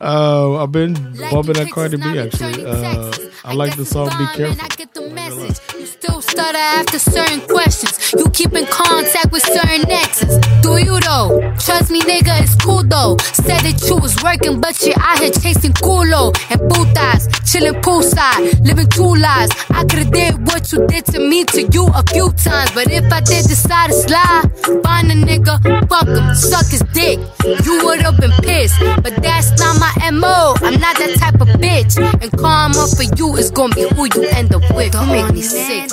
[0.00, 0.94] Uh, I've been
[1.30, 2.64] bumping that Cardi B actually.
[2.66, 3.12] Uh,
[3.44, 4.56] I like the song "Be Careful."
[5.94, 8.12] You still stutter after certain questions.
[8.18, 10.38] You keep in contact with certain exes.
[10.60, 11.54] Do you though?
[11.58, 13.16] Trust me, nigga, it's cool though.
[13.32, 18.66] Said that you was working, but you're out here chasing culo and putas, chilling poolside,
[18.66, 19.52] living two lives.
[19.70, 23.04] I could've did what you did to me to you a few times, but if
[23.12, 24.50] I did decide to slide,
[24.82, 27.18] find a nigga, fuck him, suck his dick.
[27.64, 30.54] You would've been pissed, but that's not my mo.
[30.58, 34.28] I'm not that type of bitch, and karma for you is gonna be who you
[34.34, 34.92] end up with.
[34.92, 35.83] Don't make me sick.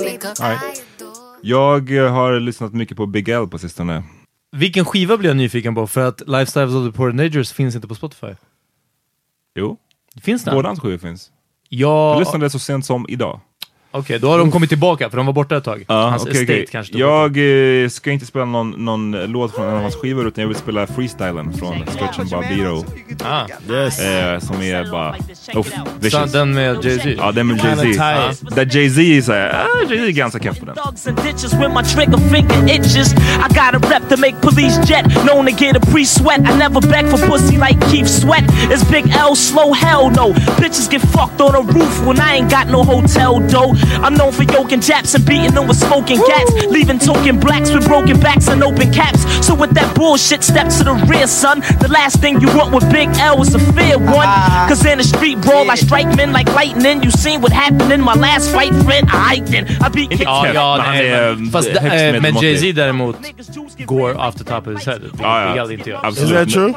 [1.42, 4.04] Jag har lyssnat mycket på Big L på sistone.
[4.52, 5.88] Vilken skiva blir jag nyfiken på?
[5.88, 8.36] För att Lifestyles of the Poor Teenagers finns inte på Spotify.
[9.56, 9.78] Jo,
[10.22, 10.56] Finns den?
[10.56, 11.32] båda hans skivor finns.
[11.70, 13.39] Ja, Jag lyssnade så sent som idag.
[14.22, 15.86] Då har de kommit tillbaka, för de var borta ett tag.
[15.88, 16.66] Ja, Hans okej, estate okej.
[16.72, 16.98] kanske.
[16.98, 20.48] Jag eh, ska inte spela någon, någon låt från en av hans skivor utan jag
[20.48, 22.76] vill spela freestylen från Stretch and Barbiro.
[22.76, 22.86] dem.
[23.26, 23.74] ah.
[23.74, 24.00] Yes.
[24.00, 25.16] Eh, som är bara...
[25.54, 25.66] Oh,
[26.10, 27.10] Så den med Jay-Z?
[27.18, 27.82] Ja, den med Jay-Z.
[27.84, 28.56] tight.
[28.56, 30.76] Där Jay-Z är såhär, ah, Jay-Z är ganska keff på den.
[33.42, 36.39] I got a rep to make police jet, known to get a pre sweat.
[36.39, 38.44] I never beg for pussy like Keith Sweat.
[38.70, 40.34] It's Big L, slow hell no.
[40.60, 43.74] Bitches get fucked on a roof when I ain't got no hotel dough.
[44.03, 47.86] I'm known for yoking japs and beating them with smoking cats, leaving token blacks with
[47.88, 49.21] broken backs and open caps.
[49.45, 51.61] So with that bullshit, step to the rear, son.
[51.79, 54.27] The last thing you want with Big L is a fair one.
[54.27, 54.65] Ah.
[54.69, 57.03] Cause in a street brawl, I strike men like lightning.
[57.03, 59.07] You seen what happened in my last fight, friend?
[59.11, 61.67] I then I beat Inte kick Ja, keff, ja men han nej, är men, fast,
[61.69, 62.36] högst äh, men.
[62.41, 63.15] Jay-Z däremot
[63.86, 64.99] går off the top of his head.
[65.01, 65.55] Det Ja, det ja.
[65.55, 66.09] gäller inte jag.
[66.11, 66.73] Is that true?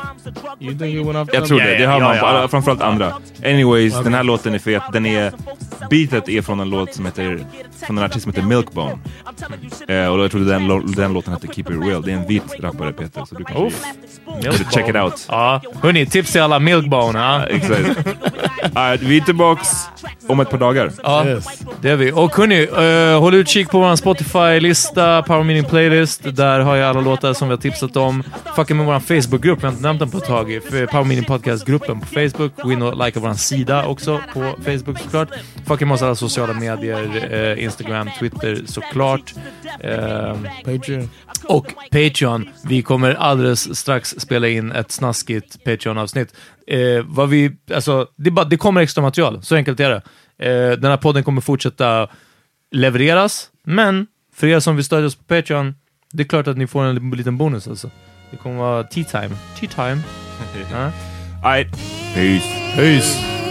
[0.60, 1.28] You think it went off?
[1.32, 2.48] Jag the- tror Ja, det, det ja, hör man ja, på, ja.
[2.48, 3.12] framförallt andra.
[3.44, 4.82] Anyways, den här låten är fet.
[4.92, 5.32] Den är,
[5.90, 7.46] beatet är från en låt som heter,
[7.86, 8.98] från en artist som heter Milkbone.
[9.88, 12.02] Eh, och jag trodde den, den låten hette Keep It Real.
[12.02, 13.82] Det är en vit rappare Peter, så du kanske Uff.
[14.26, 15.26] borde check it out.
[15.28, 17.18] Ja, hörni, tips till alla Milkbone.
[17.18, 17.46] Ja.
[17.46, 17.98] Exakt.
[18.74, 19.68] Alright, vi är tillbaks
[20.28, 20.90] om ett par dagar.
[21.02, 21.46] Ja, Yes.
[21.80, 22.12] det är vi.
[22.12, 22.66] Och hörni,
[23.14, 26.20] uh, håll utkik på vår Spotify-lista, Power Meeting Playlist.
[26.36, 28.22] Där har jag alla låtar som vi har tipsat om.
[28.56, 30.60] Fucka med vår Facebook-grupp, vi har inte nämnt den på ett tag.
[30.70, 32.56] För Power Meeting Podcast-gruppen på Facebook.
[32.62, 35.28] Gå in och likea vår sida också på Facebook såklart.
[35.66, 39.34] Fucka med oss alla sociala medier, eh, Instagram, Twitter såklart.
[39.80, 41.10] Ehm, Patreon.
[41.44, 42.48] och Patreon.
[42.64, 46.34] Vi kommer alldeles strax spela in ett snaskigt Patreon-avsnitt.
[46.66, 50.02] Eh, vad vi, alltså, det, bara, det kommer extra material, så enkelt är det.
[50.38, 52.08] Eh, den här podden kommer fortsätta
[52.70, 55.74] levereras, men för er som vill stödja oss på Patreon,
[56.12, 57.90] det är klart att ni får en liten bonus alltså.
[58.30, 59.36] Det kommer vara tea time.
[59.60, 60.02] Tea time.
[60.72, 60.92] Ja.
[61.44, 61.70] Alright,
[62.14, 62.48] peace.
[62.76, 63.43] Peace!